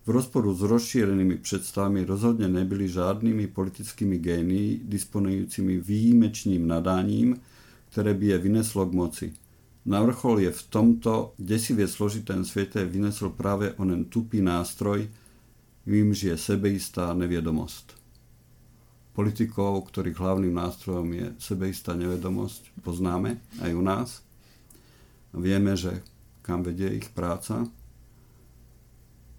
[0.06, 7.40] V rozporu s rozšírenými představami rozhodně nebyli žádnými politickými génii disponujícími výjimečným nadáním,
[7.90, 9.32] které by je vyneslo k moci.
[9.84, 15.08] Na vrchol je v tomto desivě složitém světě vynesl právě onen tupý nástroj,
[15.86, 17.96] vím, že je sebeistá nevědomost.
[19.14, 24.08] Politikov, ktorých hlavným nástrojom je sebeistá nevedomosť, poznáme aj u nás.
[25.34, 26.00] Vieme, že
[26.46, 27.66] kam vedie ich práca.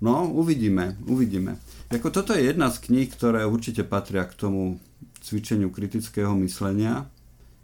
[0.04, 1.56] No, uvidíme, uvidíme.
[1.92, 4.78] Jako toto je jedna z kníh, ktoré určite patria k tomu
[5.24, 7.08] cvičeniu kritického myslenia,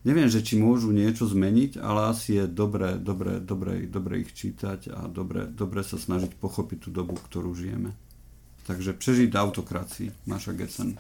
[0.02, 4.90] Neviem, že či môžu niečo zmeniť, ale asi je dobré, dobré, dobré, dobré ich čítať
[4.90, 7.94] a dobré, dobré sa snažiť pochopiť tú dobu, ktorú žijeme.
[8.66, 10.98] Takže prežiť autokracii, Maša Gessen.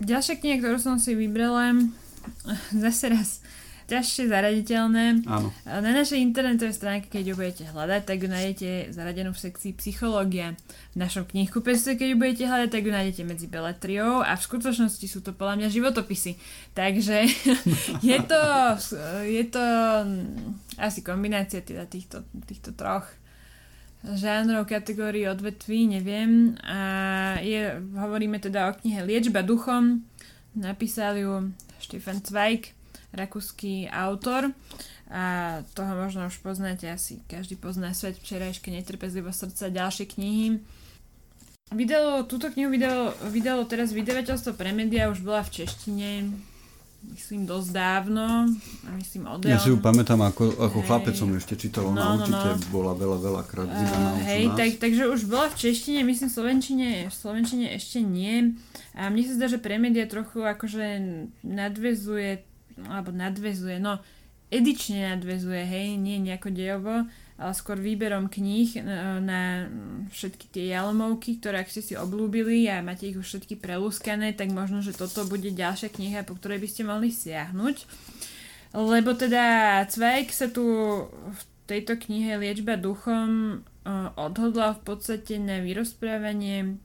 [0.00, 1.76] Ďalšia kniha, ktorú som si vybrala,
[2.72, 3.44] zase raz
[3.86, 5.22] ťažšie zaraditeľné.
[5.30, 5.48] Áno.
[5.62, 10.58] Na našej internetovej stránke, keď ju budete hľadať, tak ju nájdete zaradenú v sekcii psychológia.
[10.92, 15.06] V našom knihkupectve, keď ju budete hľadať, tak ju nájdete medzi beletriou a v skutočnosti
[15.06, 16.32] sú to podľa mňa životopisy.
[16.74, 17.16] Takže
[18.10, 18.40] je to,
[19.22, 19.64] je to
[20.82, 23.06] asi kombinácia teda týchto, týchto troch
[24.06, 26.54] žánrov, kategórií, odvetví, neviem.
[26.62, 26.78] A
[27.42, 30.06] je, hovoríme teda o knihe Liečba duchom.
[30.54, 31.32] Napísal ju
[31.82, 32.76] Štefan Zweig
[33.14, 34.50] rakúsky autor
[35.06, 35.22] a
[35.78, 40.58] toho možno už poznáte asi, každý pozná Svet včerajške, Netrpezlivo srdca, ďalšie knihy.
[41.74, 46.30] Vydalo, túto knihu vydalo, vydalo teraz vydavateľstvo Premedia, už bola v češtine,
[47.10, 48.50] myslím dosť dávno
[48.86, 49.50] a myslím Odeon.
[49.50, 50.86] Ja si ju pamätám, ako, ako hey.
[50.86, 52.66] chlapec som ešte čítal, ona no, no, určite no.
[52.70, 56.34] bola veľa, veľa krát vydaná uh, Hej, tak, takže už bola v češtine, myslím v
[56.34, 58.58] Slovenčine, v Slovenčine ešte nie.
[58.94, 60.86] A mne sa zdá, že Premedia trochu akože
[61.46, 62.42] nadvezuje
[62.84, 64.02] alebo nadvezuje, no
[64.52, 66.96] edične nadvezuje, hej, nie nejako dejovo,
[67.36, 68.82] ale skôr výberom kníh e,
[69.20, 69.68] na
[70.08, 74.54] všetky tie jalmovky, ktoré ak ste si oblúbili a máte ich už všetky prelúskané, tak
[74.54, 77.76] možno, že toto bude ďalšia kniha, po ktorej by ste mohli siahnuť.
[78.76, 80.64] Lebo teda Zweig sa tu
[81.12, 83.56] v tejto knihe Liečba duchom e,
[84.14, 86.78] odhodlal v podstate na vyrozprávanie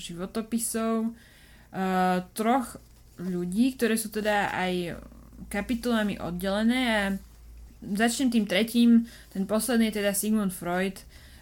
[0.00, 2.80] životopisov uh, troch
[3.20, 4.96] ľudí, ktoré sú teda aj
[5.52, 7.02] kapitolami oddelené a
[7.80, 8.90] začnem tým tretím,
[9.32, 10.96] ten posledný je teda Sigmund Freud.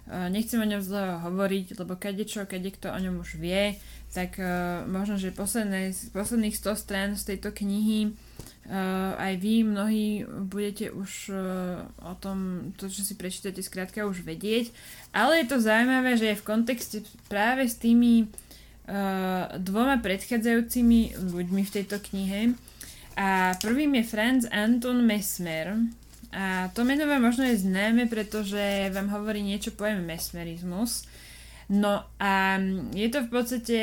[0.08, 3.76] Uh, nechcem o ňom zle hovoriť, lebo kadečo, kade kto o ňom už vie,
[4.16, 8.16] tak uh, možno, že posledné, posledných 100 strán z tejto knihy
[8.68, 11.32] Uh, aj vy mnohí budete už
[12.04, 14.68] o tom, to, čo si prečítate, skrátka už vedieť.
[15.16, 16.98] Ale je to zaujímavé, že je v kontexte
[17.32, 18.28] práve s tými
[19.61, 22.57] dvoma predchádzajúcimi ľuďmi v tejto knihe.
[23.18, 25.77] A prvým je Franz Anton Mesmer.
[26.33, 31.05] A to meno vám možno je známe, pretože vám hovorí niečo pojem mesmerizmus.
[31.68, 32.57] No a
[32.96, 33.81] je to v podstate,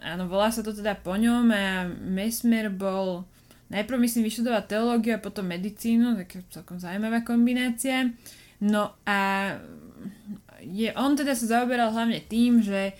[0.00, 3.28] áno, volá sa to teda po ňom a Mesmer bol
[3.68, 8.08] najprv myslím vyštudoval teológiu a potom medicínu, taká celkom zaujímavá kombinácia.
[8.60, 9.52] No a
[10.64, 12.92] je, on teda sa zaoberal hlavne tým, že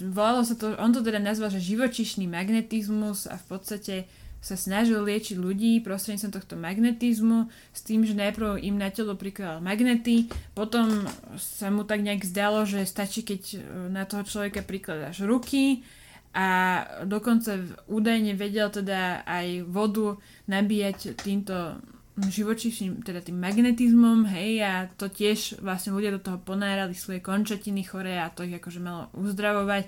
[0.00, 3.94] volalo sa to, on to teda nazval, že živočišný magnetizmus a v podstate
[4.38, 9.58] sa snažil liečiť ľudí prostredníctvom tohto magnetizmu s tým, že najprv im na telo prikladal
[9.58, 13.58] magnety, potom sa mu tak nejak zdalo, že stačí, keď
[13.90, 15.82] na toho človeka prikladáš ruky
[16.30, 17.58] a dokonca
[17.90, 20.14] údajne vedel teda aj vodu
[20.46, 21.82] nabíjať týmto
[22.26, 27.86] živočíšnym, teda tým magnetizmom, hej, a to tiež vlastne ľudia do toho ponárali svoje končatiny
[27.86, 29.86] chore a to ich akože malo uzdravovať.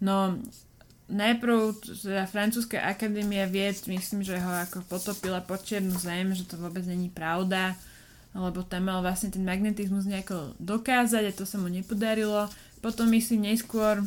[0.00, 0.40] No,
[1.12, 6.60] najprv teda francúzska akadémia vied, myslím, že ho ako potopila pod čiernu zem, že to
[6.60, 7.76] vôbec není pravda,
[8.36, 12.48] lebo tam mal vlastne ten magnetizmus nejako dokázať a to sa mu nepodarilo.
[12.78, 14.04] Potom myslím neskôr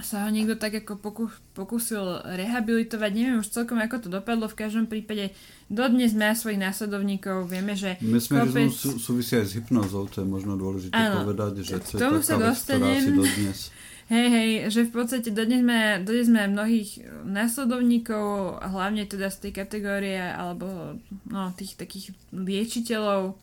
[0.00, 3.10] sa ho niekto tak ako pokus, pokusil rehabilitovať.
[3.12, 4.48] Neviem už celkom, ako to dopadlo.
[4.48, 5.36] V každom prípade
[5.68, 7.48] dodnes má svojich následovníkov.
[7.48, 8.00] Vieme, že...
[8.00, 9.00] Mesmerizmus kopec...
[9.04, 12.36] súvisí aj s hypnozou, to je možno dôležité ano, povedať, že to je taká sa
[12.40, 13.58] vec, ktorá si dodnes...
[14.12, 19.52] Hej, hej, že v podstate dodnes sme, dodnes sme mnohých následovníkov, hlavne teda z tej
[19.64, 21.00] kategórie, alebo
[21.32, 23.40] no, tých takých liečiteľov,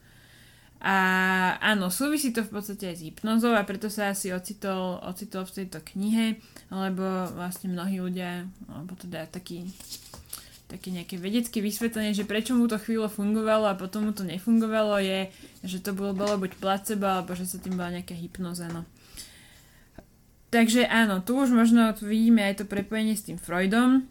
[0.79, 0.95] a
[1.59, 5.55] áno, súvisí to v podstate aj s hypnozou a preto sa asi ocitol, ocitol v
[5.63, 6.39] tejto knihe,
[6.71, 7.03] lebo
[7.35, 9.67] vlastne mnohí ľudia, alebo teda taký,
[10.71, 15.03] také nejaké vedecké vysvetlenie, že prečo mu to chvíľu fungovalo a potom mu to nefungovalo
[15.03, 15.27] je,
[15.67, 18.87] že to bolo, bolo buď placebo, alebo že sa tým bola nejaká hypnoza, no.
[20.49, 24.07] Takže áno, tu už možno vidíme aj to prepojenie s tým Freudom.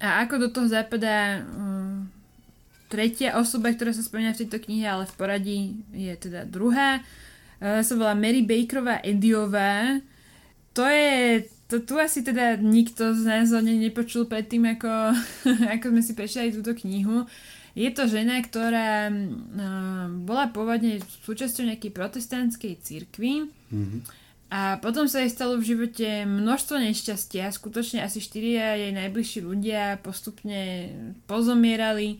[0.00, 2.08] A ako do toho zapadá um,
[2.90, 5.58] tretia osoba, ktorá sa spomína v tejto knihe, ale v poradí
[5.94, 6.98] je teda druhá.
[7.62, 10.02] Uh, sa volá Mary Bakerová Ediová.
[10.74, 14.90] To je, to tu asi teda nikto z nás o nej nepočul predtým, ako,
[15.78, 17.30] ako sme si prečítali túto knihu.
[17.78, 23.46] Je to žena, ktorá uh, bola pôvodne súčasťou nejakej protestantskej cirkvi.
[23.70, 24.00] Mm-hmm.
[24.50, 27.54] A potom sa jej stalo v živote množstvo nešťastia.
[27.54, 30.90] Skutočne asi štyria jej najbližší ľudia postupne
[31.30, 32.18] pozomierali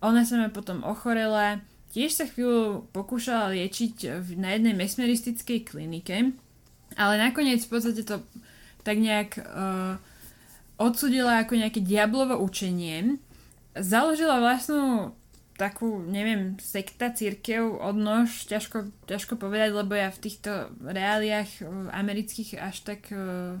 [0.00, 1.60] ona sa ma potom ochorela,
[1.96, 6.36] tiež sa chvíľu pokúšala liečiť na jednej mesmeristickej klinike,
[6.96, 8.20] ale nakoniec v podstate to
[8.86, 9.98] tak nejak uh,
[10.78, 13.18] odsudila ako nejaké diablovo učenie.
[13.74, 15.16] Založila vlastnú
[15.56, 21.64] takú, neviem, sekta, církev, odnož, ťažko, ťažko povedať, lebo ja v týchto reáliách
[21.96, 23.56] amerických až tak uh,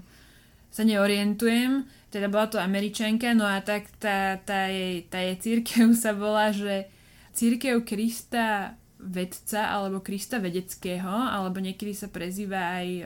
[0.76, 5.92] sa neorientujem teda bola to američanka, no a tak tá, tá, jej, tá jej církev
[5.92, 6.88] sa volá, že
[7.36, 13.04] církev Krista vedca alebo Krista vedeckého, alebo niekedy sa prezýva aj e,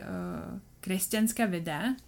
[0.79, 1.99] kresťanská veda.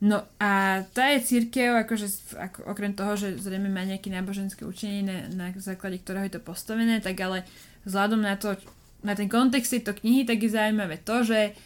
[0.00, 5.02] No a tá je církev, akože ako, okrem toho, že zrejme má nejaké náboženské učenie,
[5.02, 7.42] na, na základe ktorého je to postavené, tak ale
[7.84, 8.54] vzhľadom na to,
[9.02, 11.58] na ten kontext tejto knihy, tak je zaujímavé to, že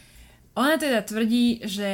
[0.55, 1.91] ona teda tvrdí, že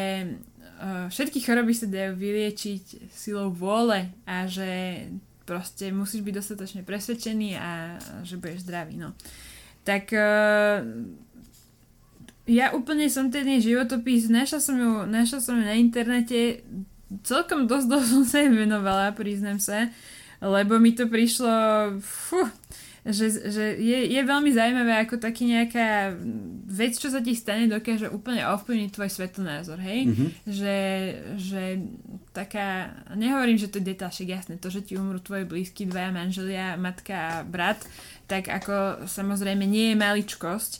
[1.09, 5.03] všetky choroby sa dajú vyliečiť silou vôle a že
[5.45, 9.13] proste musíš byť dostatočne presvedčený a že budeš zdravý, no.
[9.81, 10.85] Tak uh,
[12.45, 16.65] ja úplne som ten životopis, našla som ju, našla som ju na internete,
[17.25, 19.89] celkom dosť dosť som sa jej venovala, priznám sa,
[20.41, 21.53] lebo mi to prišlo,
[22.01, 22.49] fuh,
[23.01, 26.13] že, že je, je veľmi zaujímavé, ako taký nejaká
[26.69, 30.05] vec, čo sa ti stane, dokáže úplne ovplyvniť tvoj svetonázor, hej?
[30.05, 30.29] Mm-hmm.
[30.45, 30.77] Že,
[31.41, 31.63] že
[32.29, 36.13] taká, nehovorím, že to je detál, však jasné, to, že ti umrú tvoje blízky, dvaja
[36.13, 37.81] manželia, matka a brat,
[38.29, 40.71] tak ako samozrejme nie je maličkosť,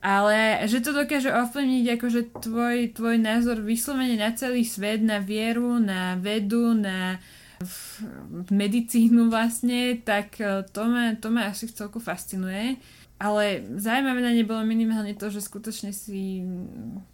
[0.00, 5.76] ale že to dokáže ovplyvniť akože tvoj, tvoj názor vyslovene na celý svet, na vieru,
[5.78, 7.20] na vedu, na
[7.62, 12.76] v medicínu vlastne, tak e, to ma, to ma asi celku fascinuje.
[13.22, 16.42] Ale zaujímavé na ne bolo minimálne to, že skutočne si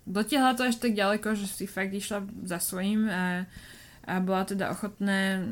[0.09, 3.69] dotiahla to až tak ďaleko, že si fakt išla za svojím a, a
[4.09, 5.45] a bola teda ochotná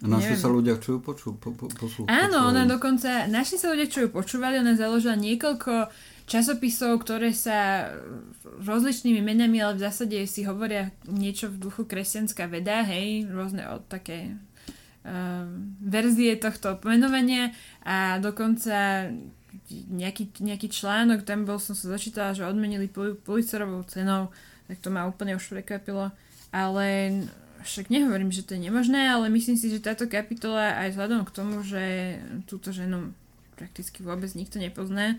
[0.00, 3.68] a našli sa ľudia, čo ju počú, po, po, poslú, Áno, ona dokonca, našli sa
[3.68, 5.92] ľudia, čo ju počúvali, ona založila niekoľko
[6.30, 7.90] časopisov, ktoré sa
[8.62, 13.82] rozličnými menami, ale v zásade si hovoria niečo v duchu kresťanská veda, hej, rôzne od
[13.90, 14.38] také
[15.02, 15.42] uh,
[15.82, 17.50] verzie tohto pomenovania.
[17.82, 19.10] A dokonca
[19.90, 22.86] nejaký, nejaký článok, tam bol som sa začítala, že odmenili
[23.26, 24.30] Pulitzerovou cenou,
[24.70, 26.14] tak to ma úplne už prekvapilo,
[26.54, 26.86] ale
[27.66, 31.34] však nehovorím, že to je nemožné, ale myslím si, že táto kapitola aj vzhľadom k
[31.34, 32.16] tomu, že
[32.46, 33.10] túto ženu
[33.58, 35.18] prakticky vôbec nikto nepozná,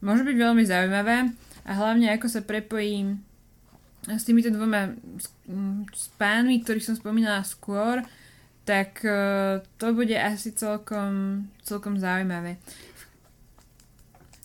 [0.00, 1.30] môže byť veľmi zaujímavá
[1.68, 3.18] a hlavne ako sa prepojí
[4.08, 4.96] s týmito dvoma
[5.92, 8.00] spánmi, ktorých som spomínala skôr,
[8.64, 12.56] tak e, to bude asi celkom, celkom zaujímavé.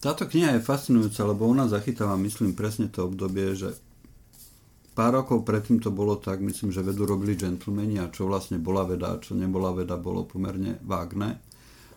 [0.04, 3.72] Táto kniha je fascinujúca, lebo ona zachytáva, myslím, presne to obdobie, že
[4.92, 8.84] pár rokov predtým to bolo tak, myslím, že vedu robili džentlmeni a čo vlastne bola
[8.84, 11.40] veda a čo nebola veda, bolo pomerne vágne.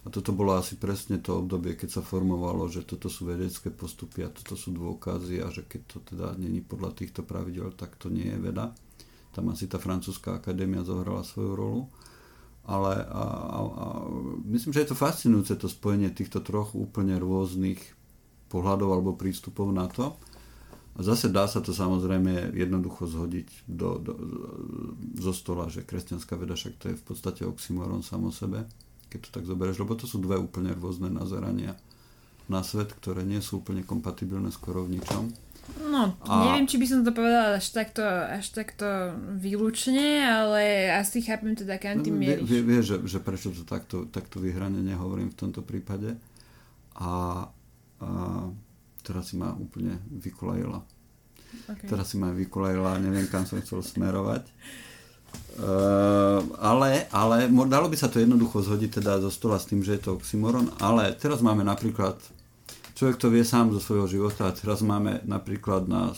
[0.06, 4.22] A toto bolo asi presne to obdobie, keď sa formovalo, že toto sú vedecké postupy
[4.22, 8.06] a toto sú dôkazy a že keď to teda není podľa týchto pravidel, tak to
[8.06, 8.70] nie je veda.
[9.34, 11.82] Tam asi tá francúzska akadémia zohrala svoju rolu.
[12.70, 13.86] Ale a, a, a,
[14.46, 17.78] myslím, že je to fascinujúce to spojenie týchto troch úplne rôznych
[18.46, 20.14] pohľadov alebo prístupov na to.
[20.96, 24.12] A zase dá sa to samozrejme jednoducho zhodiť do, do,
[25.18, 28.64] zo stola, že kresťanská veda však to je v podstate oxymoron samo sebe,
[29.16, 31.72] keď to tak zoberieš, lebo to sú dve úplne rôzne nazerania
[32.46, 35.32] na svet, ktoré nie sú úplne kompatibilné skoro v ničom.
[35.82, 36.46] No, a...
[36.46, 41.80] neviem, či by som to povedala až takto, až takto výlučne, ale asi chápem teda,
[41.80, 42.46] kam tým mieríš.
[42.46, 46.14] Vie, vie, že, že prečo to takto, takto vyhrane nehovorím v tomto prípade.
[47.00, 47.48] A,
[47.98, 48.10] a
[49.02, 50.86] teraz si ma úplne vykolajila.
[51.66, 51.88] Okay.
[51.90, 54.46] Teraz si ma vykolajila, neviem kam som chcel smerovať.
[55.56, 59.96] Uh, ale, ale dalo by sa to jednoducho zhodiť teda zo stola s tým, že
[59.96, 62.20] je to oxymoron, ale teraz máme napríklad,
[62.92, 66.12] človek to vie sám zo svojho života a teraz máme napríklad na,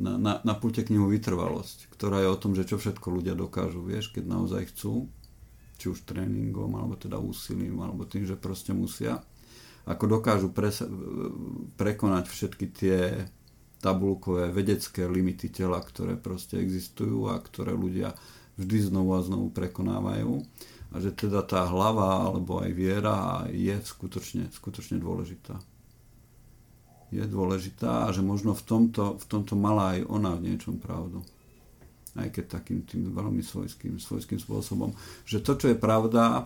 [0.00, 3.84] na, na, na pulte knihu Vytrvalosť, ktorá je o tom, že čo všetko ľudia dokážu,
[3.84, 5.12] vieš, keď naozaj chcú,
[5.76, 9.20] či už tréningom, alebo teda úsilím, alebo tým, že proste musia
[9.84, 10.88] ako dokážu pres-
[11.74, 13.28] prekonať všetky tie
[13.82, 18.14] tabulkové vedecké limity tela, ktoré proste existujú a ktoré ľudia
[18.54, 20.38] vždy znovu a znovu prekonávajú.
[20.92, 25.58] A že teda tá hlava alebo aj viera je skutočne, skutočne dôležitá.
[27.10, 31.20] Je dôležitá a že možno v tomto, v tomto mala aj ona v niečom pravdu.
[32.14, 34.92] Aj keď takým tým veľmi svojským, svojským spôsobom.
[35.24, 36.44] Že to, čo je pravda,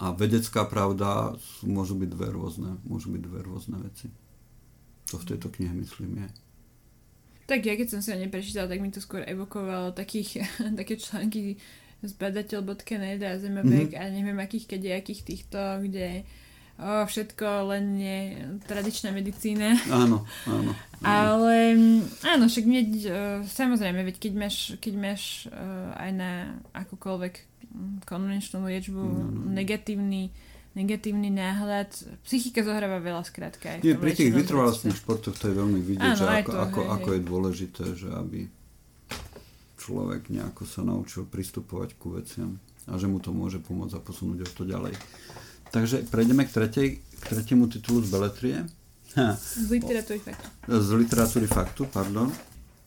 [0.00, 4.08] a vedecká pravda môžu byť dve rôzne, môžu byť dve rôzne veci.
[5.10, 6.28] To v tejto knihe myslím je.
[7.50, 10.46] Tak ja keď som si ho neprečítal, tak mi to skôr evokovalo takých,
[10.80, 11.58] také články
[12.00, 14.00] z badateľ.net a Zemebek mm-hmm.
[14.00, 16.24] a neviem akých kedejakých týchto, kde
[16.80, 18.18] o, všetko len nie
[18.64, 19.76] tradičná medicína.
[19.90, 20.72] Áno, áno.
[20.72, 20.72] áno.
[21.04, 21.76] Ale
[22.24, 22.82] áno, však mne,
[23.44, 25.22] samozrejme, veď keď máš, keď máš
[25.96, 26.32] aj na
[26.72, 27.50] akúkoľvek
[28.06, 29.40] konvenčnú liečbu, no, no.
[29.52, 30.32] negatívny
[30.78, 31.90] negatívny náhľad.
[32.22, 33.78] Psychika zohráva veľa skrátka.
[33.78, 36.80] Aj Nie, pri tých vytrvalostných športoch to je veľmi vidieť, Áno, že ako, to, ako,
[36.80, 38.40] hej, ako je dôležité, že aby
[39.80, 44.52] človek nejako sa naučil pristupovať ku veciam a že mu to môže pomôcť a posunúť
[44.54, 44.94] to ďalej.
[45.70, 48.58] Takže prejdeme k, tretej, k tretiemu titulu z Beletrie.
[49.18, 49.34] Ha.
[49.38, 50.46] Z literatúry faktu.
[50.66, 52.30] Z literatúry faktu, pardon.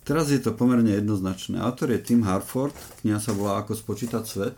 [0.03, 1.63] Teraz je to pomerne jednoznačné.
[1.63, 4.55] Autor je Tim Harford, kniha sa volá Ako spočítať svet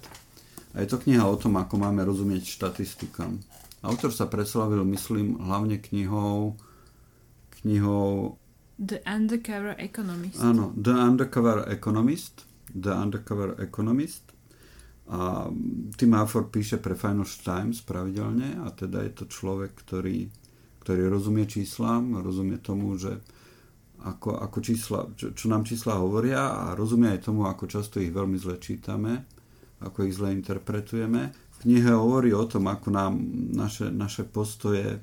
[0.76, 3.40] a je to kniha o tom, ako máme rozumieť štatistikám.
[3.80, 6.60] Autor sa preslavil, myslím, hlavne knihou
[7.66, 8.38] knihou
[8.78, 10.38] The Undercover Economist.
[10.38, 12.46] Áno, The Undercover Economist.
[12.70, 14.36] The Undercover Economist.
[15.10, 15.50] A
[15.98, 20.30] Tim Harford píše pre Financial Times pravidelne a teda je to človek, ktorý,
[20.82, 23.22] ktorý rozumie číslam, rozumie tomu, že
[24.02, 28.14] ako, ako čísla, čo, čo nám čísla hovoria a rozumie aj tomu, ako často ich
[28.14, 29.26] veľmi zle čítame,
[29.84, 31.32] ako ich zle interpretujeme.
[31.32, 33.14] V knihe hovorí o tom, ako nám
[33.52, 35.00] naše, naše postoje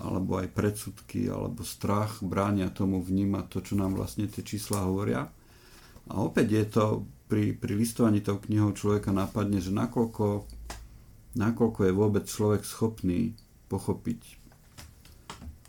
[0.00, 5.28] alebo aj predsudky alebo strach bránia tomu vnímať to, čo nám vlastne tie čísla hovoria.
[6.08, 6.84] A opäť je to
[7.28, 10.48] pri, pri listovaní tou knihou človeka napadne, že nakoľko,
[11.36, 13.36] nakoľko je vôbec človek schopný
[13.68, 14.40] pochopiť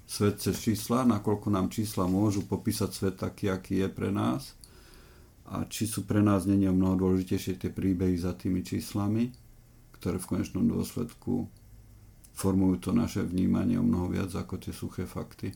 [0.07, 4.55] svet cez čísla, nakoľko nám čísla môžu popísať svet taký, aký je pre nás
[5.49, 9.33] a či sú pre nás není o mnoho dôležitejšie tie príbehy za tými číslami,
[9.97, 11.49] ktoré v konečnom dôsledku
[12.31, 15.51] formujú to naše vnímanie o mnoho viac ako tie suché fakty.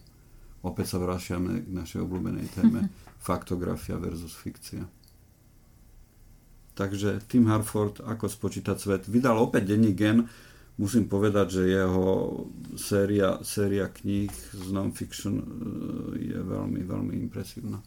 [0.65, 2.89] Opäť sa vraciame k našej obľúbenej téme
[3.27, 4.85] faktografia versus fikcia.
[6.75, 10.27] Takže Tim Harford, ako spočítať svet, vydal opäť denní gen.
[10.75, 12.07] Musím povedať, že jeho
[12.75, 15.45] séria, séria kníh z non-fiction e,
[16.35, 17.79] je veľmi, veľmi impresívna.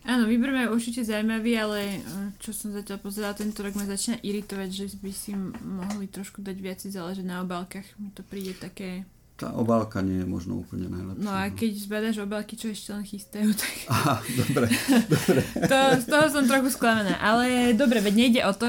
[0.00, 2.00] Áno, výber je určite zaujímavý, ale e,
[2.40, 6.56] čo som zatiaľ pozerala, tento rok ma začína iritovať, že by si mohli trošku dať
[6.56, 7.84] viac záležať na obálkach.
[8.00, 9.04] Mi to príde také
[9.40, 11.24] tá obálka nie je možno úplne najlepšia.
[11.24, 13.74] No a keď zbadaš obálky, čo ešte len chystajú, tak...
[13.88, 14.66] Aha, dobre,
[15.16, 15.40] dobre.
[15.64, 17.16] to, z toho som trochu sklamená.
[17.16, 18.68] Ale dobre, veď nejde o to,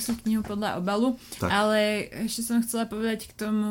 [0.00, 1.52] sú knihu podľa obalu, tak.
[1.52, 3.68] ale ešte som chcela povedať k tomu,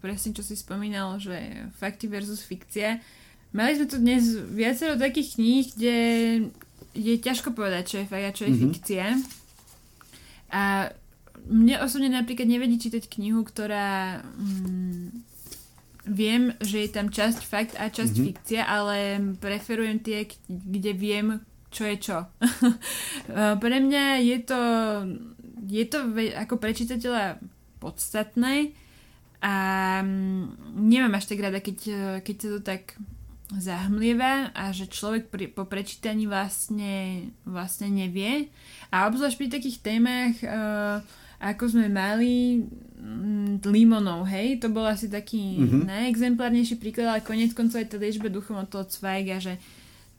[0.00, 3.04] presne čo si spomínal, že fakty versus fikcia.
[3.50, 4.22] Mali sme tu dnes
[4.54, 5.96] viacero takých kníh, kde
[6.94, 8.70] je ťažko povedať, čo je fakt a čo je mm-hmm.
[8.70, 9.06] fikcia.
[10.54, 10.62] A
[11.50, 14.22] mne osobne napríklad nevedí čítať knihu, ktorá...
[14.38, 15.26] Mm,
[16.06, 18.28] viem, že je tam časť fakt a časť mm-hmm.
[18.30, 21.42] fikcia, ale preferujem tie, kde viem,
[21.74, 22.18] čo je čo.
[23.62, 24.60] Pre mňa je to,
[25.66, 25.98] je to
[26.38, 27.42] ako prečítateľa
[27.82, 28.74] podstatné
[29.42, 29.54] a
[30.06, 31.78] mm, nemám až tak rada, keď,
[32.22, 32.94] keď sa to tak
[33.58, 38.46] zahmlieva a že človek pri, po prečítaní vlastne, vlastne nevie.
[38.94, 41.02] A obzvlášť pri takých témach, uh,
[41.42, 42.62] ako sme mali
[43.00, 45.82] mm, limonov, hej, to bol asi taký mm-hmm.
[45.88, 49.58] najexemplárnejší príklad, ale konec koncov aj tá liečba duchom od toho Zweiga, že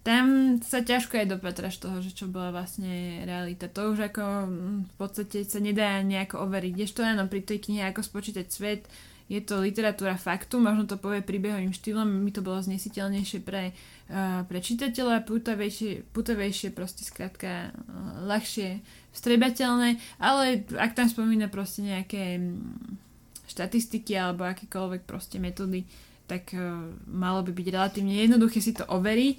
[0.02, 3.70] tam sa ťažko aj dopatraš toho, že čo bola vlastne realita.
[3.70, 6.72] To už ako mm, v podstate sa nedá nejako overiť.
[6.74, 8.90] Kdežto áno, pri tej knihe Ako spočítať svet
[9.32, 13.72] je to literatúra faktu, možno to povie príbehovým štýlom, mi to bolo znesiteľnejšie pre,
[14.12, 18.84] uh, pre čitateľa, putavejšie, putavejšie proste skrátka uh, ľahšie
[19.16, 23.00] vstrebateľné, ale ak tam spomína proste nejaké mm,
[23.48, 25.88] štatistiky alebo akékoľvek proste metódy,
[26.28, 29.38] tak uh, malo by byť relatívne jednoduché si to overiť,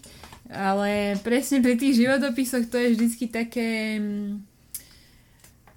[0.57, 4.01] ale presne pri tých životopisoch to je vždycky také...
[4.01, 4.52] Um,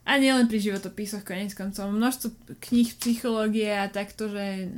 [0.05, 1.89] a nielen pri životopisoch, konec koncov.
[1.89, 4.69] Množstvo kníh psychológie a takto, že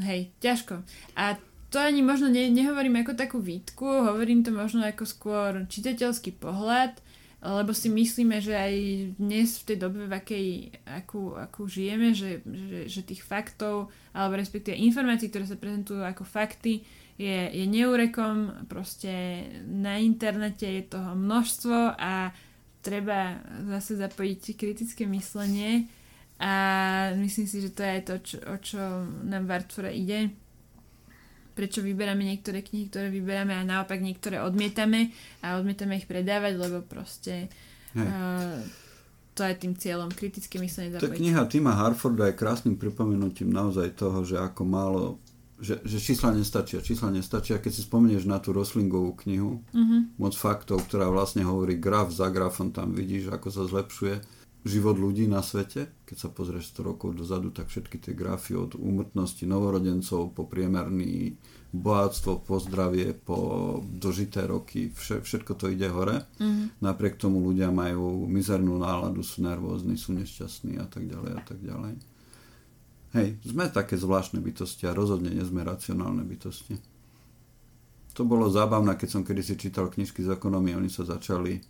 [0.00, 0.80] hej, ťažko.
[1.12, 1.36] A
[1.68, 6.96] to ani možno ne, nehovorím ako takú výtku, hovorím to možno ako skôr čitateľský pohľad,
[7.42, 8.74] lebo si myslíme, že aj
[9.18, 10.46] dnes v tej dobe, v akej,
[10.86, 16.22] akú, akú žijeme, že, že, že tých faktov, alebo respektíve informácií, ktoré sa prezentujú ako
[16.22, 16.86] fakty,
[17.18, 22.30] je, je neurekom, proste na internete je toho množstvo a
[22.82, 23.38] treba
[23.70, 25.86] zase zapojiť kritické myslenie
[26.42, 26.52] a
[27.22, 28.80] myslím si, že to je to, čo, o čo
[29.22, 30.34] nám v Artfore ide.
[31.54, 35.14] Prečo vyberáme niektoré knihy, ktoré vyberáme a naopak niektoré odmietame
[35.44, 37.46] a odmietame ich predávať, lebo proste
[37.94, 38.58] uh,
[39.36, 41.12] to je tým cieľom, kritické myslenie zapojiť.
[41.12, 45.04] Tá kniha Tima Harforda je krásnym pripomenutím naozaj toho, že ako málo
[45.62, 46.82] že, že čísla nestačia.
[46.82, 50.10] Čísla nestačia, keď si spomenieš na tú Roslingovú knihu, uh-huh.
[50.18, 55.30] moc faktov, ktorá vlastne hovorí graf za grafom, tam vidíš, ako sa zlepšuje život ľudí
[55.30, 55.90] na svete.
[56.06, 61.38] Keď sa pozrieš 100 rokov dozadu, tak všetky tie grafy od úmrtnosti novorodencov po priemerný
[61.72, 66.26] bohatstvo, po zdravie, po dožité roky, všetko to ide hore.
[66.42, 66.68] Uh-huh.
[66.82, 71.58] Napriek tomu ľudia majú mizernú náladu, sú nervózni, sú nešťastní a tak ďalej a tak
[71.62, 72.11] ďalej.
[73.12, 76.80] Hej, sme také zvláštne bytosti a rozhodne nie sme racionálne bytosti.
[78.16, 81.60] To bolo zábavné, keď som kedysi čítal knižky z ekonomie, oni sa začali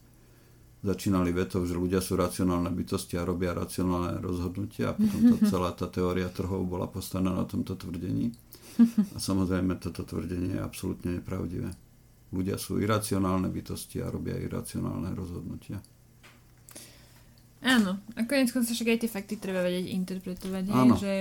[0.82, 5.70] začínali vetou, že ľudia sú racionálne bytosti a robia racionálne rozhodnutia a potom to, celá
[5.70, 8.34] tá teória trhov bola postavená na tomto tvrdení.
[9.14, 11.70] A samozrejme toto tvrdenie je absolútne nepravdivé.
[12.34, 15.78] Ľudia sú iracionálne bytosti a robia iracionálne rozhodnutia.
[17.63, 20.99] Áno, a konec koncov však aj tie fakty treba vedieť interpretovať, Áno.
[20.99, 21.15] Že,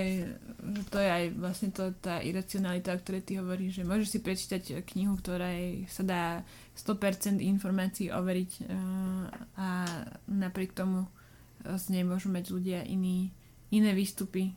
[0.58, 4.18] že to je aj vlastne to, tá iracionalita, o ktorej ty hovoríš, že môžeš si
[4.18, 6.24] prečítať knihu, ktorej sa dá
[6.74, 9.68] 100% informácií overiť uh, a
[10.26, 11.06] napriek tomu
[11.62, 13.30] z nej môžu mať ľudia iný,
[13.70, 14.50] iné výstupy,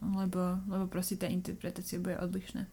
[0.00, 2.64] lebo, lebo proste tá interpretácia bude odlišná.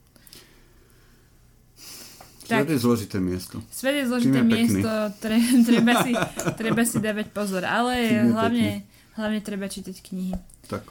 [2.44, 3.56] Svet je zložité miesto.
[3.72, 6.12] Svet je zložité je miesto, tre, treba, si,
[6.60, 8.84] treba si dávať pozor, ale hlavne,
[9.16, 10.36] hlavne treba čítať knihy.
[10.68, 10.84] Tak.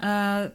[0.00, 0.10] A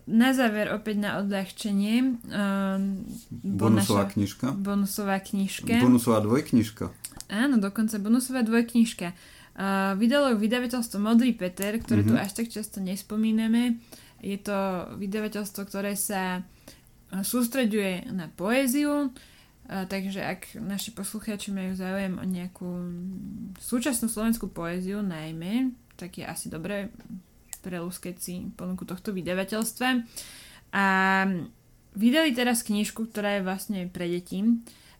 [0.10, 2.18] na záver opäť na odľahčenie.
[2.34, 4.58] Um, bonusová knižka.
[4.58, 5.82] Bonusová knižka.
[5.82, 6.86] Bonusová dvojknižka.
[7.30, 9.14] Áno, dokonca bonusová dvojknižka.
[9.56, 12.18] Uh, vydalo vydavateľstvo Modrý Peter, ktoré mm-hmm.
[12.18, 13.78] tu až tak často nespomíname.
[14.26, 16.42] Je to vydavateľstvo, ktoré sa
[17.14, 19.14] sústreďuje na poéziu,
[19.66, 22.70] takže ak naši poslucháči majú záujem o nejakú
[23.58, 26.94] súčasnú slovenskú poéziu najmä, tak je asi dobré
[27.66, 30.06] prelúskať si ponuku tohto vydavateľstva.
[30.76, 30.86] A
[31.98, 34.46] vydali teraz knižku, ktorá je vlastne pre deti.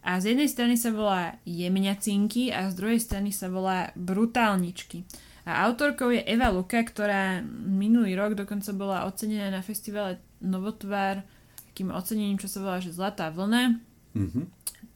[0.06, 5.06] A z jednej strany sa volá Jemňacinky a z druhej strany sa volá Brutálničky.
[5.46, 11.22] A autorkou je Eva Luka, ktorá minulý rok dokonca bola ocenená na festivale Novotvár
[11.70, 13.78] takým ocenením, čo sa volá, že Zlatá vlna.
[14.16, 14.46] Mm-hmm.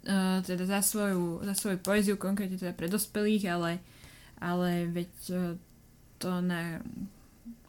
[0.10, 3.84] Uh, teda za svoju, za svoju poéziu, konkrétne teda pre dospelých, ale,
[4.40, 5.40] ale veď uh,
[6.18, 6.80] to na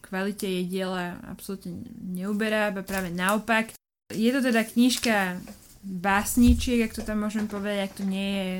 [0.01, 3.71] kvalite jej diela absolútne neuberá, práve naopak.
[4.11, 5.39] Je to teda knižka
[5.87, 8.55] básničiek, ak to tam môžem povedať, ak to nie je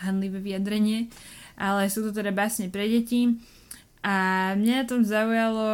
[0.00, 1.10] handlivé vyjadrenie,
[1.58, 3.36] ale sú to teda básne pre deti.
[4.00, 4.16] A
[4.56, 5.68] mňa na tom zaujalo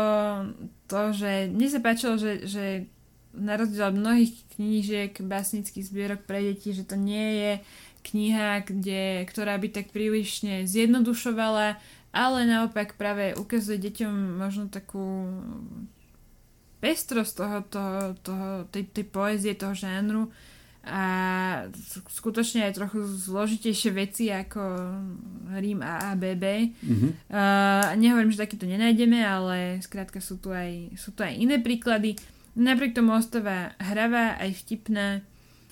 [0.91, 2.91] to, že mne sa páčilo, že, že
[3.37, 7.53] na rozdiel od mnohých knížiek, básnických zbierok pre deti, že to nie je
[8.07, 11.77] kniha, kde, ktorá by tak prílišne zjednodušovala,
[12.17, 15.29] ale naopak práve ukazuje deťom možno takú
[16.81, 20.31] pestrosť toho, toho, toho, tej, tej poézie, toho žánru
[20.87, 21.03] a
[22.15, 24.63] skutočne aj trochu zložitejšie veci ako
[25.59, 26.45] Rím a ABB.
[26.79, 27.11] Mm-hmm.
[27.27, 32.15] Uh, nehovorím, že takéto nenájdeme, ale skrátka sú tu aj, sú tu aj iné príklady.
[32.57, 35.21] Napriek tomu ostáva hravá aj vtipná.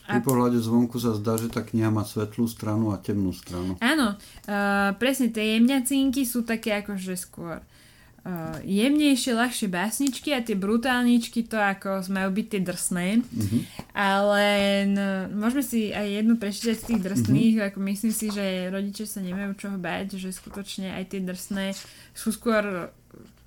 [0.05, 3.81] Pri pohľade zvonku sa zdá, že tá kniha má svetlú stranu a temnú stranu.
[3.81, 10.61] Áno, uh, presne tie jemňacinky sú také akože skôr uh, jemnejšie, ľahšie básničky a tie
[10.61, 13.07] brutálničky to ako majú byť tie drsné.
[13.25, 13.61] Mm-hmm.
[13.97, 14.45] Ale
[14.93, 15.07] no,
[15.41, 17.69] môžeme si aj jednu prečítať z tých drsných, mm-hmm.
[17.73, 21.73] ako myslím si, že rodičia sa nemajú čoho báť, že skutočne aj tie drsné
[22.13, 22.93] sú skôr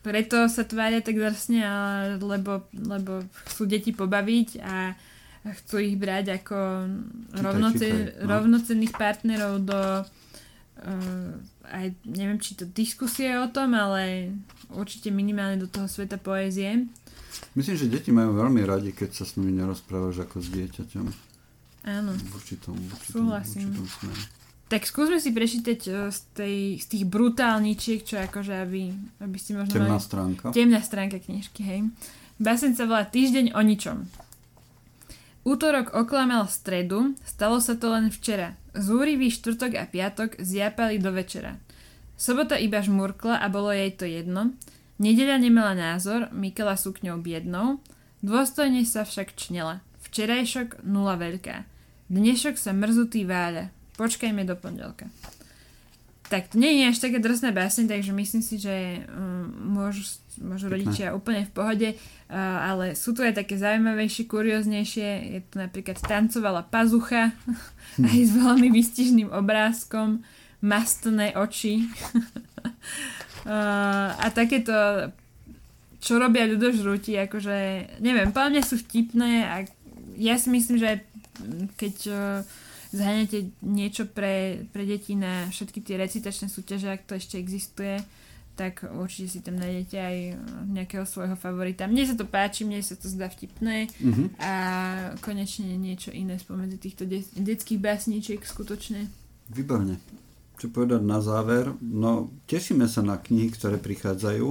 [0.08, 1.62] preto sa tvária tak drsne,
[2.24, 4.96] lebo, lebo chcú deti pobaviť a
[5.48, 6.58] chcú ich brať ako
[7.36, 8.28] rovnoce, no.
[8.28, 11.32] rovnocenných partnerov do uh,
[11.68, 14.32] aj neviem, či to diskusie o tom, ale
[14.72, 16.88] určite minimálne do toho sveta poézie.
[17.54, 21.06] Myslím, že deti majú veľmi radi, keď sa s nimi nerozprávaš ako s dieťaťom.
[21.88, 22.12] Áno.
[22.16, 23.68] V určitom, v určitom, Súhlasím.
[23.76, 24.37] V určitom
[24.68, 28.92] Tak skúsme si prečítať e, z, tej, z tých brutálničiek, čo akože, aby,
[29.24, 29.80] aby ste možno...
[29.80, 30.04] Temná mali...
[30.04, 30.46] stránka.
[30.52, 31.88] Temná stránka knižky, hej.
[32.36, 34.06] Basen sa volá Týždeň o ničom.
[35.48, 38.60] Útorok oklamal stredu, stalo sa to len včera.
[38.76, 41.56] Zúrivý štvrtok a piatok zjapali do večera.
[42.20, 44.52] Sobota iba žmurkla a bolo jej to jedno.
[45.00, 47.80] Nedeľa nemala názor, mykala sukňou biednou,
[48.20, 49.80] dôstojne sa však čnela.
[50.04, 51.64] Včerajšok nula veľká.
[52.12, 53.72] Dnešok sa mrzutý váľa.
[53.98, 55.10] Počkajme do pondelka.
[56.28, 60.06] Tak to nie je až také drsné básne, takže myslím si, že um, môžu,
[60.44, 65.10] môžu rodičia úplne v pohode, uh, ale sú tu aj také zaujímavejšie, kurioznejšie.
[65.34, 67.32] Je tu napríklad tancovala pazucha
[67.98, 68.06] hm.
[68.12, 70.22] aj s veľmi vystižným obrázkom
[70.62, 71.88] mastné oči.
[73.48, 75.10] uh, a takéto
[75.98, 77.58] čo robia ľudožrúti, akože,
[78.00, 79.56] neviem, podľa mňa sú vtipné a
[80.16, 81.02] ja si myslím, že
[81.76, 82.20] keď uh,
[82.92, 88.00] zhanete niečo pre, pre deti na všetky tie recitačné súťaže, ak to ešte existuje,
[88.58, 90.18] tak určite si tam nájdete aj
[90.66, 91.86] nejakého svojho favorita.
[91.86, 94.28] Mne sa to páči, mne sa to zdá vtipné mm-hmm.
[94.42, 94.54] a
[95.22, 99.06] konečne niečo iné spomedzi týchto de- detských básničiek skutočne.
[99.54, 100.02] Výborne
[100.58, 101.70] čo povedať na záver.
[101.80, 104.50] No, tešíme sa na knihy, ktoré prichádzajú.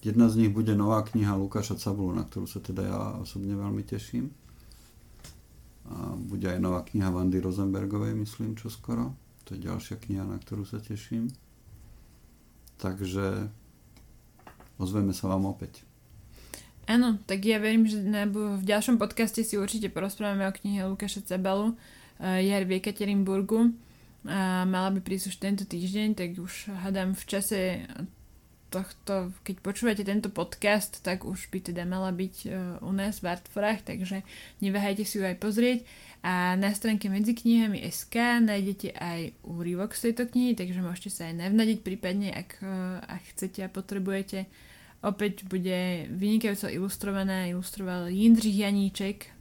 [0.00, 3.84] Jedna z nich bude nová kniha Lukáša Cabulu, na ktorú sa teda ja osobne veľmi
[3.84, 4.32] teším.
[5.90, 9.14] A bude aj nová kniha Vandy Rosenbergovej, myslím, čo skoro.
[9.46, 11.34] To je ďalšia kniha, na ktorú sa teším.
[12.78, 13.50] Takže
[14.78, 15.82] ozveme sa vám opäť.
[16.90, 21.74] Áno, tak ja verím, že v ďalšom podcaste si určite porozprávame o knihe Lukáša Cabalu
[22.18, 23.74] eh, Jar v Ekaterinburgu
[24.26, 27.58] a mala by prísť už tento týždeň, tak už hádam v čase
[28.70, 32.52] tohto, keď počúvate tento podcast, tak už by teda mala byť uh,
[32.86, 34.22] u nás v Artforách, takže
[34.62, 35.82] neváhajte si ju aj pozrieť.
[36.22, 41.22] A na stránke medzi knihami SK nájdete aj úryvok z tejto knihy, takže môžete sa
[41.26, 44.46] aj navnadiť prípadne, ak, uh, ak chcete a potrebujete.
[45.02, 49.40] Opäť bude vynikajúco ilustrovaná, ilustroval Jindřich Janíček,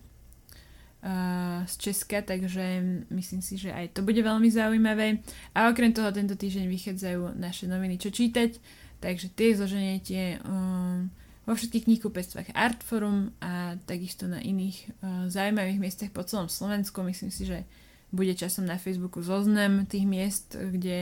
[1.66, 5.24] z Česka, takže myslím si, že aj to bude veľmi zaujímavé.
[5.56, 8.60] A okrem toho tento týždeň vychádzajú naše noviny Čo čítať,
[9.00, 11.12] takže tie zoženiete um,
[11.44, 17.02] vo všetkých knihkupectvách Artforum a takisto na iných uh, zaujímavých miestach po celom Slovensku.
[17.02, 17.66] Myslím si, že
[18.10, 21.02] bude časom na Facebooku zoznam tých miest, kde,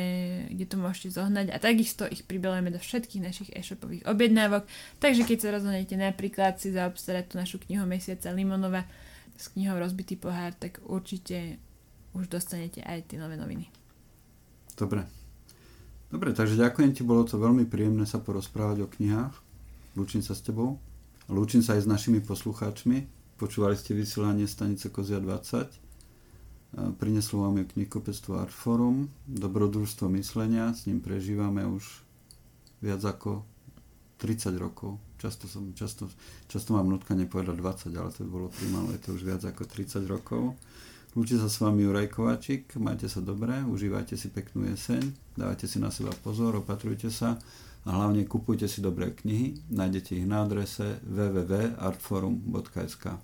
[0.51, 4.67] kde to môžete zohnať a takisto ich pribelujeme do všetkých našich e-shopových objednávok.
[4.99, 8.83] Takže keď sa rozhodnete napríklad si zaobstarať tú našu knihu mesiaca Limonova,
[9.37, 11.61] s knihou Rozbitý pohár, tak určite
[12.17, 13.69] už dostanete aj tie nové noviny.
[14.73, 15.05] Dobre.
[16.08, 19.36] Dobre, takže ďakujem ti, bolo to veľmi príjemné sa porozprávať o knihách.
[19.99, 20.80] Lúčim sa s tebou.
[21.28, 23.03] Lúčim sa aj s našimi poslucháčmi.
[23.36, 25.68] Počúvali ste vysielanie stanice Kozia 20.
[26.95, 31.84] Prineslo vám ju knihkupectvo Artforum, dobrodružstvo myslenia, s ním prežívame už
[32.80, 33.43] viac ako
[34.24, 34.99] 30 rokov.
[35.18, 36.08] Často, som, často,
[36.47, 39.64] často mám nutkanie povedať 20, ale to by bolo primalo, je to už viac ako
[39.66, 40.55] 30 rokov.
[41.18, 45.01] Lúči sa s vami Juraj Kovačík, majte sa dobré, užívajte si peknú jeseň,
[45.34, 47.41] dávajte si na seba pozor, opatrujte sa
[47.82, 53.18] a hlavne kupujte si dobré knihy, nájdete ich na adrese www.artforum.sk.